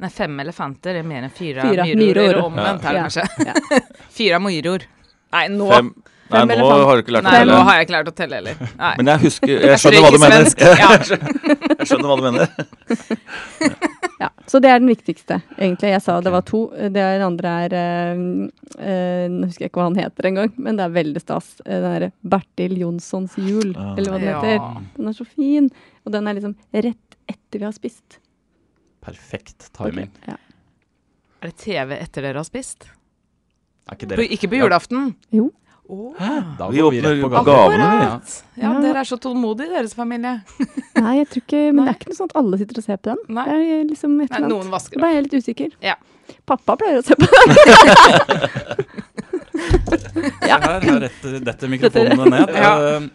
nei, 0.02 0.10
fem 0.12 0.40
elefanter 0.44 0.98
er 1.00 1.04
mer 1.08 1.24
enn 1.28 1.32
fire, 1.36 1.62
fire 1.70 1.86
myror. 1.96 2.42
omvendt 2.46 2.84
her, 2.88 3.02
kanskje. 3.06 3.28
Ja. 3.48 3.54
Fire 4.22 4.40
myror. 4.44 4.84
Nei, 5.32 5.46
nå 5.54 5.70
Fem. 5.72 5.94
Nei, 6.32 6.40
Fem 6.48 6.52
nå 6.60 6.68
har 6.72 6.96
du 6.96 7.02
ikke 7.04 7.12
lært 7.12 7.26
å 7.28 7.32
Nei, 7.32 7.40
nå 7.48 7.56
har 7.68 7.76
jeg 7.76 7.86
ikke 7.88 7.94
lært 7.98 8.08
å 8.08 8.14
telle 8.16 8.38
heller. 8.40 8.60
Nei. 8.80 8.92
Men 9.02 9.10
jeg 9.12 9.20
husker 9.26 9.50
Jeg 9.68 9.80
skjønner 9.84 10.06
hva 10.06 10.12
du 10.12 10.20
mener. 10.24 10.46
Jeg 11.82 11.88
skjønner 11.90 12.08
hva 12.12 12.16
du 12.16 12.24
mener. 12.24 12.48
Ja, 14.22 14.28
så 14.46 14.60
det 14.62 14.70
er 14.70 14.78
den 14.78 14.90
viktigste, 14.92 15.40
egentlig. 15.58 15.90
Jeg 15.96 16.02
sa 16.06 16.20
det 16.22 16.30
var 16.34 16.44
to. 16.46 16.60
Det 16.94 17.02
andre 17.26 17.54
er 17.66 17.74
eh, 17.74 18.20
eh, 18.78 19.24
Nå 19.34 19.48
husker 19.50 19.66
jeg 19.66 19.72
ikke 19.72 19.82
hva 19.82 19.88
han 19.88 19.98
heter 19.98 20.28
engang, 20.30 20.52
men 20.62 20.78
det 20.78 20.86
er 20.86 20.94
veldig 20.94 21.24
stas. 21.24 21.48
Eh, 21.66 21.80
Den 21.82 21.88
derre 21.88 22.12
Bertil 22.36 22.76
Jonssons 22.84 23.34
jul, 23.42 23.72
Ah. 23.74 23.96
eller 23.98 24.14
hva 24.14 24.20
den 24.22 24.30
heter. 24.30 24.84
Den 25.00 25.10
er 25.10 25.18
så 25.18 25.26
fin. 25.26 25.72
Og 26.06 26.14
den 26.14 26.28
er 26.30 26.38
liksom 26.38 26.54
rett 26.86 27.11
etter 27.32 27.62
vi 27.64 27.66
har 27.68 27.76
spist. 27.76 28.20
Perfekt 29.02 29.72
timing. 29.78 30.12
Ja. 30.28 30.38
Er 31.42 31.50
det 31.50 31.58
TV 31.64 31.96
etter 31.98 32.22
dere 32.28 32.38
har 32.44 32.46
spist? 32.48 32.86
Er 33.90 33.98
ikke 33.98 34.06
På, 34.12 34.14
dere 34.14 34.28
ikke 34.36 34.50
på 34.52 34.60
julaften? 34.62 35.16
Jo. 35.34 35.48
Oh. 35.92 36.14
Da 36.60 36.68
Vi 36.72 36.80
går 36.80 36.92
vi 36.94 37.00
åpner 37.02 37.16
rett 37.18 37.24
på 37.34 37.42
gavene. 37.44 37.88
Ja. 38.06 38.12
Ja, 38.62 38.70
dere 38.80 39.02
er 39.02 39.08
så 39.10 39.18
tålmodige, 39.20 39.74
deres 39.74 39.96
familie. 39.98 40.38
Nei, 41.02 41.16
jeg 41.18 41.28
tror 41.34 41.42
ikke 41.42 41.64
Men 41.74 41.82
det 41.84 41.90
er 41.92 41.98
ikke 41.98 42.12
noe 42.14 42.20
sånn 42.22 42.30
at 42.32 42.38
alle 42.40 42.60
sitter 42.62 42.80
og 42.80 42.86
ser 42.86 43.02
på 43.02 43.10
den. 43.10 43.24
Nei. 43.36 43.46
Det 43.50 43.58
er 43.58 43.82
liksom 43.90 44.14
et 44.22 44.30
eller 44.30 44.38
annet. 44.46 44.54
noen 44.54 44.70
vasker 44.72 44.96
Da 44.96 45.04
ble 45.04 45.12
jeg 45.18 45.26
litt 45.28 45.36
usikker. 45.42 45.74
Ja. 45.84 45.98
Pappa 46.48 46.78
pleier 46.80 47.02
å 47.02 47.04
se 47.04 47.18
på 47.20 47.28
den. 47.28 47.50
Ja. 50.48 50.58
Her, 50.58 50.82
her 50.82 51.00
retter, 51.04 51.36
detter 51.44 51.70
mikrofonene 51.72 52.26
ned. 52.32 52.54
Ja. 52.56 52.72
Eh, 52.96 53.10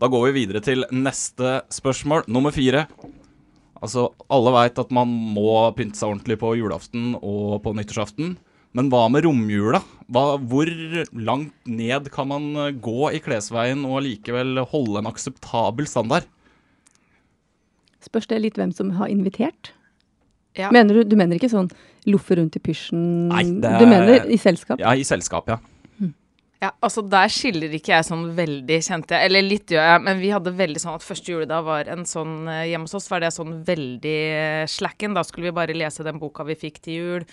Da 0.00 0.08
går 0.12 0.26
vi 0.26 0.32
videre 0.42 0.60
til 0.64 0.82
neste 0.92 1.60
spørsmål, 1.72 2.26
nummer 2.28 2.52
fire. 2.52 2.82
Altså, 3.86 4.08
alle 4.32 4.52
veit 4.56 4.78
at 4.82 4.90
man 4.94 5.08
må 5.36 5.52
pynte 5.78 5.98
seg 6.00 6.10
ordentlig 6.10 6.38
på 6.42 6.52
julaften 6.58 7.14
og 7.20 7.60
på 7.64 7.72
nyttårsaften. 7.78 8.36
Men 8.76 8.90
hva 8.92 9.06
med 9.08 9.24
romjula? 9.24 9.80
Hva, 10.12 10.24
hvor 10.42 10.68
langt 11.16 11.54
ned 11.70 12.10
kan 12.12 12.28
man 12.28 12.50
eh, 12.60 12.72
gå 12.82 13.12
i 13.16 13.20
klesveien 13.24 13.86
og 13.88 14.02
likevel 14.04 14.58
holde 14.68 15.00
en 15.00 15.08
akseptabel 15.08 15.88
standard? 15.88 16.26
Spørs 18.04 18.28
det 18.30 18.42
litt 18.44 18.58
hvem 18.60 18.74
som 18.76 18.92
har 18.98 19.08
invitert? 19.10 19.72
Ja. 20.56 20.70
Mener 20.72 21.00
du, 21.00 21.02
du 21.08 21.16
mener 21.18 21.36
ikke 21.38 21.50
sånn 21.52 21.70
loffe 22.08 22.36
rundt 22.38 22.56
i 22.56 22.62
pysjen? 22.64 23.00
Nei, 23.32 23.42
det 23.60 23.70
er- 23.70 23.80
Du 23.82 23.86
mener 23.90 24.28
i 24.30 24.38
selskap? 24.40 24.78
Ja, 24.80 24.92
i 24.96 25.04
selskap, 25.04 25.48
ja. 25.50 25.58
Ja, 26.62 26.70
altså 26.80 27.02
Der 27.04 27.28
skiller 27.32 27.74
ikke 27.76 27.92
jeg 27.92 28.06
sånn 28.08 28.30
veldig, 28.36 28.78
kjente 28.86 29.16
jeg. 29.16 29.28
Eller 29.28 29.44
litt 29.44 29.72
gjør 29.74 29.90
jeg, 29.90 30.02
men 30.06 30.22
vi 30.22 30.32
hadde 30.32 30.54
veldig 30.56 30.80
sånn 30.80 30.96
at 30.96 31.04
første 31.04 31.34
juledag 31.34 31.66
var 31.66 31.90
en 31.92 32.06
sånn 32.08 32.48
eh, 32.48 32.64
Hjemme 32.70 32.88
hos 32.88 32.96
oss 32.96 33.10
var 33.12 33.20
det 33.24 33.32
sånn 33.36 33.58
veldig 33.66 34.16
eh, 34.40 34.64
slacken. 34.70 35.16
Da 35.16 35.24
skulle 35.26 35.50
vi 35.50 35.58
bare 35.58 35.76
lese 35.76 36.06
den 36.06 36.20
boka 36.22 36.46
vi 36.48 36.56
fikk 36.66 36.80
til 36.86 36.96
jul 37.00 37.28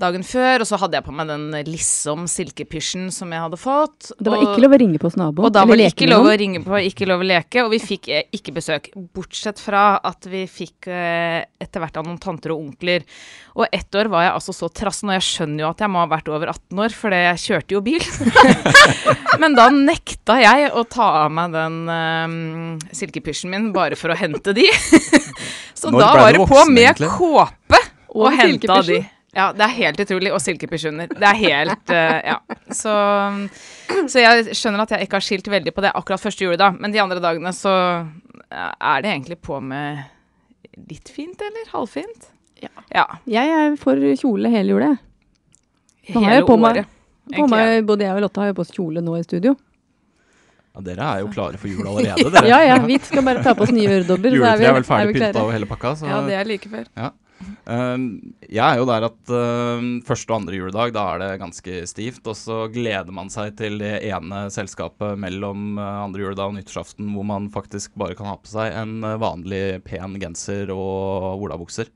dagen 0.00 0.22
før. 0.26 0.62
Og 0.62 0.68
så 0.70 0.78
hadde 0.80 0.98
jeg 0.98 1.04
på 1.06 1.14
meg 1.14 1.28
den 1.30 1.46
Lissom 1.68 2.26
silkepysjen 2.30 3.08
som 3.14 3.32
jeg 3.34 3.42
hadde 3.44 3.58
fått. 3.60 4.12
Det 4.18 4.30
var 4.30 4.38
og- 4.38 4.52
ikke 4.52 4.62
lov 4.64 4.76
å 4.76 4.80
ringe 4.82 4.98
på 5.02 5.08
hos 5.10 5.16
naboen? 5.18 5.46
Og 5.48 5.52
da 5.52 5.64
var 5.66 5.76
det 5.80 5.90
ikke 5.92 6.08
lov 6.10 6.26
å 6.30 6.36
ringe 6.38 6.62
på, 6.64 6.78
ikke 6.90 7.08
lov 7.10 7.24
å 7.24 7.28
leke, 7.28 7.64
og 7.64 7.70
vi 7.74 7.80
fikk 7.82 8.08
eh, 8.14 8.22
ikke 8.32 8.54
besøk. 8.54 8.88
Bortsett 9.14 9.58
fra 9.62 9.98
at 10.02 10.24
vi 10.30 10.44
fikk 10.46 10.88
eh, 10.92 11.44
etter 11.60 11.82
hvert 11.82 11.96
av 12.00 12.06
noen 12.06 12.18
tanter 12.22 12.54
og 12.54 12.62
onkler. 12.66 13.02
Og 13.58 13.66
ett 13.74 13.90
år 13.98 14.06
var 14.12 14.22
jeg 14.28 14.34
altså 14.38 14.54
så 14.54 14.68
trassen, 14.70 15.10
og 15.10 15.18
jeg 15.18 15.26
skjønner 15.26 15.64
jo 15.64 15.70
at 15.72 15.80
jeg 15.82 15.90
må 15.90 15.98
ha 15.98 16.06
vært 16.06 16.28
over 16.30 16.46
18 16.54 16.78
år, 16.84 16.94
for 16.94 17.10
jeg 17.10 17.42
kjørte 17.42 17.74
jo 17.74 17.80
bil. 17.82 18.04
Men 19.42 19.54
da 19.58 19.68
nekta 19.74 20.38
jeg 20.42 20.70
å 20.72 20.84
ta 20.88 21.08
av 21.24 21.32
meg 21.34 21.52
den 21.56 21.78
eh, 21.90 22.88
silkepysjen 22.94 23.50
min 23.50 23.70
bare 23.74 23.98
for 23.98 24.14
å 24.14 24.18
hente 24.18 24.54
de. 24.56 24.66
så 25.78 25.90
Når 25.90 26.00
da 26.00 26.10
var 26.22 26.32
det 26.38 26.46
på 26.48 26.64
med 26.70 26.84
egentlig? 26.86 27.10
kåpe 27.18 27.80
og, 28.08 28.24
Og 28.28 28.36
henta 28.38 28.80
de. 28.86 29.02
Ja, 29.36 29.50
det 29.52 29.64
er 29.66 29.74
helt 29.76 30.00
utrolig. 30.00 30.30
Og 30.32 30.40
silkepysjoner. 30.40 31.10
Det 31.12 31.28
er 31.28 31.40
helt 31.42 31.92
uh, 31.92 32.18
Ja. 32.24 32.38
Så, 32.72 32.94
så 34.08 34.22
jeg 34.22 34.56
skjønner 34.56 34.84
at 34.84 34.94
jeg 34.96 35.06
ikke 35.06 35.18
har 35.20 35.26
skilt 35.26 35.50
veldig 35.52 35.74
på 35.76 35.84
det 35.84 35.92
akkurat 35.96 36.22
første 36.22 36.46
juledag, 36.46 36.78
men 36.80 36.94
de 36.94 37.02
andre 37.02 37.20
dagene 37.22 37.52
så 37.56 37.74
eh, 38.48 38.72
er 38.80 39.04
det 39.04 39.12
egentlig 39.12 39.38
på 39.44 39.60
med 39.64 40.04
litt 40.88 41.08
fint, 41.12 41.40
eller? 41.44 41.68
Halvfint? 41.72 42.28
Ja. 42.62 42.72
ja. 42.94 43.06
Jeg 43.28 43.54
er 43.54 43.76
for 43.80 44.00
kjole 44.20 44.50
hele 44.52 44.74
jula. 44.76 44.92
jeg. 44.94 46.14
Hele 46.14 46.42
året. 46.42 46.46
på 46.48 46.56
meg- 46.56 46.84
meg, 47.52 47.86
både 47.86 48.06
jeg 48.06 48.16
og 48.16 48.22
Lotta 48.24 48.40
har 48.40 48.52
jo 48.52 48.58
på 48.58 48.64
oss 48.64 48.72
kjole 48.72 49.02
nå 49.04 49.16
i 49.18 49.24
studio. 49.26 49.54
ja. 50.74 50.84
Dere 50.88 51.06
er 51.10 51.22
jo 51.24 51.30
klare 51.34 51.58
for 51.58 51.66
jul 51.68 51.86
allerede, 51.90 52.30
dere. 52.30 52.46
Ja 52.46 52.58
ja, 52.62 52.76
vi 52.86 52.98
skal 53.02 53.24
bare 53.26 53.42
ta 53.42 53.52
på 53.58 53.64
oss 53.66 53.72
nye 53.74 53.88
øredobber. 53.98 54.30
så 54.30 54.36
Juletreet 54.38 54.68
er 54.68 54.76
vel 54.76 54.84
ferdig 54.86 55.16
pynta 55.16 55.42
og 55.42 55.50
hele 55.52 55.66
pakka. 55.66 55.94
Så 55.98 56.06
Ja, 56.06 56.20
det 56.26 56.36
er 56.38 56.44
like 56.46 56.70
før. 56.70 56.86
Um, 56.94 57.16
jeg 57.68 58.64
er 58.64 58.78
jo 58.80 58.86
der 58.88 59.06
at 59.08 59.30
um, 59.32 59.88
første 60.06 60.32
og 60.32 60.40
andre 60.40 60.56
juledag, 60.58 60.92
da 60.96 61.04
er 61.14 61.22
det 61.22 61.30
ganske 61.42 61.78
stivt. 61.90 62.22
Og 62.28 62.36
så 62.38 62.60
gleder 62.72 63.12
man 63.14 63.30
seg 63.32 63.54
til 63.60 63.78
det 63.82 63.98
ene 64.08 64.46
selskapet 64.54 65.18
mellom 65.20 65.78
uh, 65.78 66.04
andre 66.06 66.24
juledag 66.24 66.50
og 66.52 66.56
nyttårsaften 66.58 67.12
hvor 67.14 67.26
man 67.28 67.50
faktisk 67.54 67.94
bare 68.00 68.16
kan 68.18 68.30
ha 68.30 68.36
på 68.40 68.50
seg 68.50 68.74
en 68.80 68.98
uh, 69.06 69.16
vanlig 69.22 69.82
pen 69.86 70.18
genser 70.22 70.72
og 70.74 71.44
olabukser. 71.44 71.90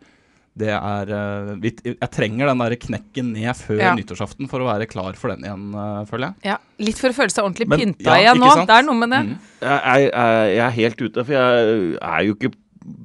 Det 0.53 0.69
er 0.69 1.09
uh, 1.17 1.55
vi, 1.63 1.71
Jeg 1.87 2.11
trenger 2.13 2.51
den 2.53 2.61
der 2.61 2.75
knekken 2.77 3.31
ned 3.33 3.57
før 3.57 3.79
Ja. 3.81 3.95
nyttårsaften 3.97 4.51
for 4.53 4.61
å 4.61 4.69
være 4.69 4.85
klar 4.91 5.17
for 5.17 5.33
den 5.33 5.47
igjen, 5.49 5.71
uh, 5.73 6.03
føler 6.09 6.29
jeg. 6.35 6.53
Ja, 6.53 6.59
litt 6.85 7.01
for 7.01 7.09
å 7.09 7.17
føle 7.17 7.33
seg 7.33 7.47
ordentlig 7.49 7.71
Men- 7.73 7.81
pynta 7.87 8.19
ja, 8.19 8.19
igjen 8.27 8.43
nå. 8.45 8.51
sant? 8.53 8.69
Det 8.69 8.77
er 8.77 8.85
noe 8.91 9.01
med 9.01 9.15
det. 9.17 9.23
Mm. 9.31 9.37
Jeg, 9.65 9.81
jeg, 10.13 10.53
jeg 10.59 10.65
er 10.69 10.77
helt 10.77 11.07
ute, 11.07 11.25
for 11.25 11.39
jeg 11.39 11.95
er 11.97 12.27
jo 12.29 12.37
ikke 12.37 12.53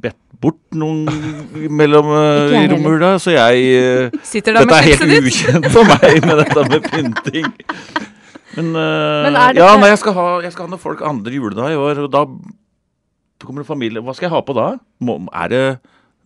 bedt 0.04 0.19
bort 0.43 0.60
noen 0.78 1.08
mellom 1.73 2.12
uh, 2.13 2.54
romjula, 2.71 3.15
så 3.21 3.34
jeg 3.34 4.12
uh, 4.12 4.30
Dette 4.36 4.54
er 4.54 4.88
helt 4.91 5.06
ditt. 5.10 5.32
ukjent 5.32 5.67
for 5.73 5.88
meg 5.89 6.21
med 6.26 6.43
dette 6.43 6.65
med 6.69 6.88
pynting. 6.91 7.50
Men, 8.58 8.71
uh, 8.73 9.26
Men 9.26 9.39
er 9.41 9.58
ja, 9.58 9.71
nei, 9.78 9.91
jeg 9.91 10.02
skal, 10.02 10.17
ha, 10.17 10.28
jeg 10.45 10.54
skal 10.54 10.67
ha 10.67 10.73
noen 10.73 10.84
folk 10.84 11.04
andre 11.06 11.34
juledag 11.34 11.73
i 11.73 11.82
år, 11.82 12.06
og 12.06 12.13
da 12.13 12.23
kommer 13.43 13.65
det 13.65 13.69
familie. 13.69 14.02
Hva 14.06 14.15
skal 14.17 14.30
jeg 14.30 14.36
ha 14.36 14.41
på 14.45 14.56
da? 14.58 14.71
Må, 15.04 15.19
er 15.30 15.54
det 15.54 15.65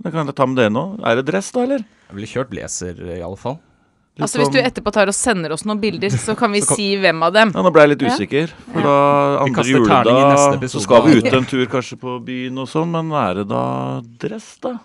Da 0.01 0.09
kan 0.13 0.25
jeg 0.25 0.35
ta 0.37 0.47
med 0.49 0.57
det 0.57 0.71
nå. 0.73 0.85
Er 1.05 1.19
det 1.19 1.27
dress, 1.27 1.51
da, 1.55 1.65
eller? 1.67 1.83
Jeg 2.09 2.17
ville 2.17 2.31
kjørt 2.31 2.51
blazer, 2.51 2.97
i 3.15 3.21
alle 3.21 3.39
fall. 3.39 3.59
Litt 4.11 4.25
Altså 4.27 4.39
Hvis 4.41 4.49
du 4.51 4.57
sånn- 4.59 4.67
etterpå 4.67 4.91
tar 4.91 5.07
og 5.07 5.15
sender 5.15 5.53
oss 5.55 5.63
noen 5.63 5.79
bilder, 5.79 6.09
så 6.11 6.35
kan 6.37 6.51
vi 6.51 6.59
Så 6.61 6.67
kan- 6.67 6.75
si 6.77 6.87
hvem 6.97 7.23
av 7.23 7.31
dem. 7.33 7.51
Ja, 7.55 7.61
Nå 7.63 7.71
ble 7.71 7.81
jeg 7.87 7.89
litt 7.97 8.03
usikker. 8.11 8.47
For 8.73 8.81
da 8.81 8.95
andre 9.45 9.63
juledag 9.63 10.69
så 10.69 10.81
skal 10.81 11.01
vi 11.07 11.17
ut 11.21 11.33
en 11.33 11.45
tur 11.45 11.65
kanskje 11.65 11.97
på 11.97 12.17
byen 12.25 12.57
og 12.59 12.67
sånn, 12.67 12.91
men 12.91 13.11
er 13.13 13.33
det 13.35 13.47
da 13.47 14.01
dress, 14.19 14.57
da? 14.61 14.79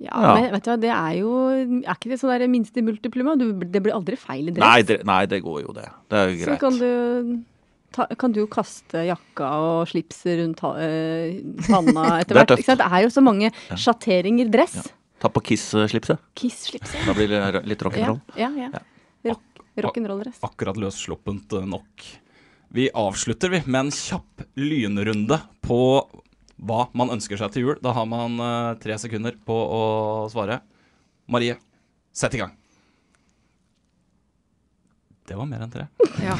Ja, 0.00 0.10
Ja. 0.20 0.34
men 0.34 0.50
vet 0.52 0.62
du 0.64 0.70
hva, 0.70 0.80
det 0.80 0.90
er 0.90 1.12
jo 1.20 1.48
Er 1.86 1.94
ikke 1.94 2.08
det 2.10 2.18
sånn 2.20 2.38
der 2.38 2.48
minste 2.48 2.82
multipluma? 2.82 3.36
Du, 3.38 3.52
det 3.52 3.80
blir 3.82 3.92
aldri 3.94 4.16
feil 4.18 4.48
i 4.48 4.50
dress. 4.50 4.64
Nei 4.64 4.82
det, 4.82 5.04
nei, 5.04 5.26
det 5.26 5.42
går 5.44 5.60
jo, 5.66 5.72
det. 5.72 5.88
Det 6.08 6.18
er 6.18 6.28
jo 6.30 6.36
Så 6.44 6.46
greit. 6.48 6.60
kan 6.60 6.78
du 6.78 7.44
ta, 7.92 8.06
kan 8.18 8.32
du 8.32 8.46
kaste 8.46 9.06
jakka 9.06 9.52
og 9.52 9.86
slipset 9.86 10.40
rundt 10.40 10.58
ha, 10.60 10.74
eh, 10.78 11.38
panna 11.68 12.18
etter 12.20 12.34
Det 12.34 12.36
er 12.36 12.44
hvert. 12.44 12.48
tøft. 12.48 12.58
ikke 12.58 12.64
sant? 12.64 12.78
Det 12.78 12.92
er 12.92 13.02
jo 13.02 13.08
så 13.08 13.22
mange 13.22 13.52
sjatteringer 13.76 14.50
dress. 14.50 14.74
Ja. 14.74 14.82
Ta 15.24 15.30
på 15.32 15.40
Kiss-slipset. 15.40 16.20
Kiss-slipset. 16.36 17.06
Da 17.06 17.14
blir 17.16 17.30
det 17.32 17.62
litt 17.64 17.80
rock'n'roll. 17.82 18.18
ja. 18.36 18.50
ja. 18.60 18.80
Rock, 19.24 19.62
rock'n'roll-dress. 19.80 20.42
Akkurat 20.44 20.76
løssluppent 20.76 21.54
eh, 21.56 21.64
nok. 21.64 22.04
Vi 22.76 22.90
avslutter 22.92 23.48
vi 23.54 23.62
med 23.64 23.86
en 23.86 23.92
kjapp 23.96 24.44
lynrunde 24.60 25.38
på 25.64 25.78
hva 26.60 26.82
man 26.92 27.14
ønsker 27.16 27.40
seg 27.40 27.54
til 27.54 27.64
jul. 27.64 27.80
Da 27.80 27.94
har 27.96 28.04
man 28.04 28.36
uh, 28.36 28.76
tre 28.82 28.98
sekunder 29.00 29.38
på 29.48 29.56
å 29.56 29.80
svare. 30.28 30.60
Marie, 31.24 31.56
sett 32.12 32.36
i 32.36 32.42
gang. 32.44 32.52
Det 35.24 35.36
var 35.38 35.46
mer 35.48 35.62
enn 35.64 35.70
tre. 35.72 35.86
Ja. 36.20 36.34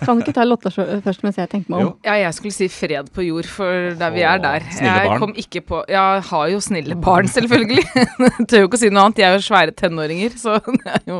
Kan 0.00 0.16
du 0.16 0.22
ikke 0.24 0.32
ta 0.38 0.44
Lotta 0.46 0.70
først 0.72 1.20
mens 1.26 1.36
jeg 1.36 1.48
tenker 1.52 1.68
meg 1.74 1.82
om? 1.82 1.88
Jo. 1.90 1.90
ja, 2.06 2.14
jeg 2.22 2.32
skulle 2.38 2.54
si 2.56 2.68
fred 2.72 3.10
på 3.12 3.20
jord, 3.26 3.44
for 3.52 3.90
der 4.00 4.14
vi 4.14 4.22
er 4.24 4.38
der. 4.40 4.64
snille 4.72 4.94
Jeg 5.02 5.18
kom 5.20 5.34
ikke 5.42 5.60
på 5.68 5.82
jeg 5.92 6.22
har 6.30 6.46
jo 6.48 6.60
snille 6.64 6.96
barn, 7.04 7.28
selvfølgelig. 7.28 7.84
Tør 8.48 8.62
jo 8.64 8.68
ikke 8.70 8.78
å 8.78 8.80
si 8.80 8.88
noe 8.88 9.04
annet. 9.04 9.18
De 9.20 9.26
er 9.28 9.36
jo 9.36 9.42
svære 9.44 9.74
tenåringer, 9.76 10.38
så 10.40 10.56
det 10.80 10.94
er 10.94 11.04
jo 11.10 11.18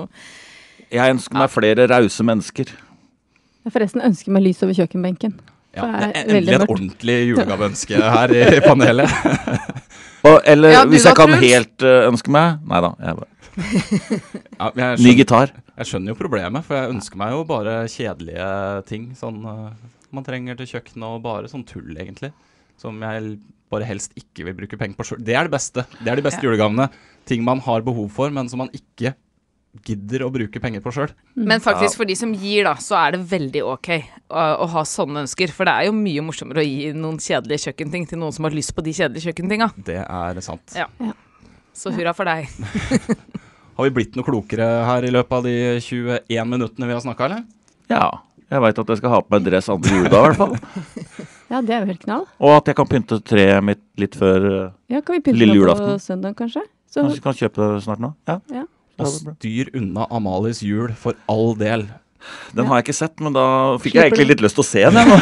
Jeg 0.95 1.17
ønsker 1.19 1.37
meg 1.43 1.53
flere 1.53 1.87
rause 1.93 2.25
mennesker. 2.25 2.73
Jeg 3.65 3.73
forresten 3.77 4.01
ønsker 4.09 4.33
meg 4.33 4.47
lys 4.47 4.63
over 4.65 4.77
kjøkkenbenken. 4.81 5.37
Ja, 5.77 5.85
det 5.91 6.09
er 6.09 6.19
endelig 6.25 6.55
et 6.55 6.61
mørkt. 6.63 6.71
ordentlig 6.73 7.19
julegaveønske 7.35 8.01
her 8.17 8.33
i 8.39 8.61
panelet. 8.65 9.11
Og, 10.29 10.39
eller 10.49 10.73
Ja, 10.73 10.83
hvis 10.89 11.05
jeg 11.05 11.17
kan 11.19 11.35
helt 11.37 11.85
eh, 11.85 12.07
ønske 12.09 12.33
meg 12.33 12.63
Nei 12.71 12.79
da. 12.81 12.95
Jeg, 12.97 13.17
bare- 13.21 14.73
Ja, 14.79 14.95
ny 14.97 15.13
gitar. 15.19 15.53
Jeg 15.79 15.91
skjønner 15.91 16.13
jo 16.15 16.19
problemet, 16.19 16.65
for 16.67 16.79
jeg 16.79 16.93
ønsker 16.95 17.19
meg 17.21 17.35
jo 17.35 17.43
bare 17.49 17.75
kjedelige 17.91 18.49
ting. 18.91 19.09
Sånn 19.19 19.41
eh, 19.51 19.91
man 20.15 20.27
trenger 20.27 20.57
til 20.61 20.71
kjøkkenet, 20.77 21.09
og 21.09 21.25
bare 21.25 21.51
sånn 21.51 21.65
tull, 21.67 21.91
egentlig. 21.99 22.31
Som 22.81 23.01
jeg 23.03 23.37
bare 23.73 23.87
helst 23.89 24.13
ikke 24.19 24.45
vil 24.47 24.55
bruke 24.61 24.79
penger 24.79 24.95
på 24.99 25.07
sjøl. 25.09 25.23
Det 25.25 25.35
er 25.35 25.49
det 25.49 25.55
beste. 25.57 25.83
Det 25.99 26.11
er 26.13 26.21
de 26.21 26.25
beste 26.27 26.43
Ja. 26.43 26.47
julegavene. 26.49 26.89
Ting 27.27 27.43
man 27.47 27.61
har 27.65 27.83
behov 27.83 28.11
for, 28.15 28.31
men 28.31 28.49
som 28.49 28.61
man 28.63 28.71
ikke 28.77 29.15
gidder 29.83 30.23
å 30.23 30.31
bruke 30.31 30.61
penger 30.63 30.79
på 30.85 30.93
sjøl. 30.95 31.11
Men 31.35 31.59
faktisk 31.59 31.99
for 31.99 32.07
de 32.07 32.15
som 32.15 32.31
gir, 32.39 32.63
da, 32.69 32.77
så 32.79 32.95
er 33.01 33.17
det 33.17 33.25
veldig 33.27 33.63
ok 33.73 33.89
å, 34.31 34.45
å 34.63 34.69
ha 34.71 34.85
sånne 34.87 35.25
ønsker. 35.25 35.51
For 35.51 35.67
det 35.67 35.75
er 35.75 35.89
jo 35.89 35.97
mye 35.99 36.23
morsommere 36.23 36.63
å 36.63 36.67
gi 36.69 36.93
noen 36.95 37.19
kjedelige 37.19 37.65
kjøkkenting 37.67 38.07
til 38.13 38.21
noen 38.23 38.37
som 38.37 38.47
har 38.47 38.55
lyst 38.55 38.71
på 38.77 38.85
de 38.87 38.95
kjedelige 38.95 39.33
kjøkkentinga. 39.33 39.73
Det 39.89 39.99
er 40.05 40.41
sant. 40.47 40.77
Ja. 40.79 40.87
Så 41.75 41.91
hurra 41.91 42.15
for 42.15 42.31
deg. 42.31 42.47
Har 43.75 43.89
vi 43.89 43.95
blitt 43.97 44.15
noe 44.19 44.27
klokere 44.27 44.67
her 44.87 45.07
i 45.07 45.11
løpet 45.15 45.35
av 45.39 45.47
de 45.49 45.55
21 45.83 46.51
minuttene 46.51 46.87
vi 46.89 46.95
har 46.95 47.03
snakka, 47.03 47.27
eller? 47.27 47.45
Ja. 47.91 48.07
Jeg 48.53 48.61
veit 48.63 48.79
at 48.79 48.91
jeg 48.93 49.01
skal 49.01 49.11
ha 49.15 49.19
på 49.25 49.35
meg 49.35 49.47
dress 49.49 49.71
andre 49.73 49.97
juledag, 49.99 50.21
i 50.21 50.29
hvert 50.29 50.43
fall. 50.43 50.59
Ja, 51.53 51.59
det 51.63 51.75
er 51.77 51.83
jo 51.85 51.91
helt 51.93 52.01
knall. 52.03 52.23
Og 52.43 52.55
at 52.57 52.67
jeg 52.71 52.77
kan 52.79 52.89
pynte 52.89 53.19
treet 53.23 53.63
mitt 53.63 53.83
litt 54.01 54.17
før 54.19 54.47
eh, 54.49 54.71
Ja, 54.91 55.03
kan 55.05 55.19
vi 55.19 55.21
pynte 55.27 55.39
Lille 55.39 55.55
julaften. 55.59 55.93
på 55.93 56.01
søndag, 56.03 56.33
kanskje? 56.39 56.63
Så, 56.91 57.05
Kanskje 57.05 57.23
kan 57.23 57.37
kjøpe 57.37 57.69
det 57.75 57.83
snart 57.85 58.01
nå? 58.03 58.11
Ja. 58.27 58.39
ja. 58.51 58.63
Og 59.05 59.13
styr 59.13 59.71
unna 59.77 60.07
Amalies 60.11 60.63
jul, 60.65 60.95
for 60.99 61.19
all 61.31 61.53
del. 61.61 61.85
Den 62.57 62.67
har 62.71 62.81
jeg 62.81 62.89
ikke 62.89 62.97
sett, 62.97 63.21
men 63.23 63.37
da 63.37 63.45
fikk 63.85 63.99
jeg 64.01 64.09
egentlig 64.09 64.31
litt 64.33 64.43
lyst 64.47 64.59
til 64.59 64.65
å 64.65 64.67
se 64.67 64.83
den. 64.97 65.15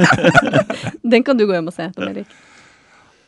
Den 1.14 1.24
kan 1.24 1.38
du 1.38 1.46
gå 1.46 1.54
hjem 1.54 1.70
og 1.70 1.76
se, 1.78 1.86
Tom 1.94 2.10
Erik. 2.10 2.34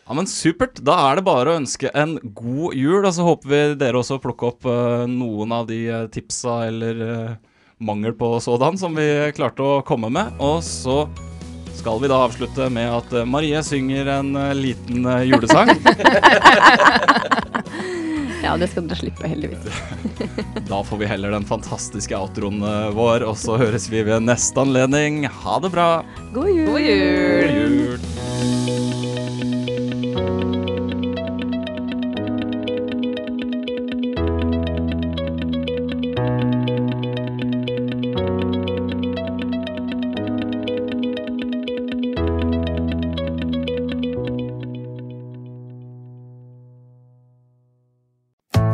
Ja, 0.07 0.15
men 0.15 0.27
Supert. 0.27 0.81
Da 0.83 0.97
er 1.09 1.19
det 1.19 1.27
bare 1.27 1.53
å 1.53 1.59
ønske 1.61 1.91
en 1.95 2.17
god 2.35 2.75
jul. 2.75 3.05
Og 3.05 3.13
så 3.15 3.27
håper 3.27 3.53
vi 3.53 3.63
dere 3.81 4.01
også 4.01 4.19
plukker 4.23 4.51
opp 4.53 4.67
uh, 4.67 5.05
noen 5.11 5.55
av 5.55 5.69
de 5.71 5.83
eh, 5.87 6.07
tipsa 6.13 6.65
eller 6.67 7.03
uh, 7.03 7.35
mangel 7.83 8.15
på 8.19 8.35
sådan 8.43 8.79
som 8.81 8.99
vi 8.99 9.07
klarte 9.37 9.63
å 9.63 9.83
komme 9.87 10.11
med. 10.13 10.35
Og 10.43 10.59
så 10.67 11.05
skal 11.79 12.03
vi 12.03 12.11
da 12.11 12.19
avslutte 12.27 12.69
med 12.71 12.91
at 12.93 13.15
Marie 13.27 13.63
synger 13.65 14.11
en 14.19 14.35
liten 14.59 15.07
julesang. 15.27 15.73
Ja, 18.43 18.57
det 18.59 18.67
skal 18.73 18.89
dere 18.91 18.99
slippe, 18.99 19.29
heldigvis. 19.31 19.77
da 20.73 20.81
får 20.83 20.99
vi 20.99 21.07
heller 21.07 21.31
den 21.31 21.47
fantastiske 21.47 22.19
outroen 22.19 22.59
vår, 22.91 23.23
og 23.23 23.39
så 23.39 23.55
høres 23.61 23.87
vi 23.89 24.03
ved 24.09 24.27
neste 24.27 24.67
anledning. 24.67 25.23
Ha 25.45 25.61
det 25.63 25.71
bra. 25.71 25.87
God 26.35 26.51
jul! 26.51 26.67
God 26.75 26.83
jul! 26.83 27.47
God 27.47 27.55
jul. 27.87 28.12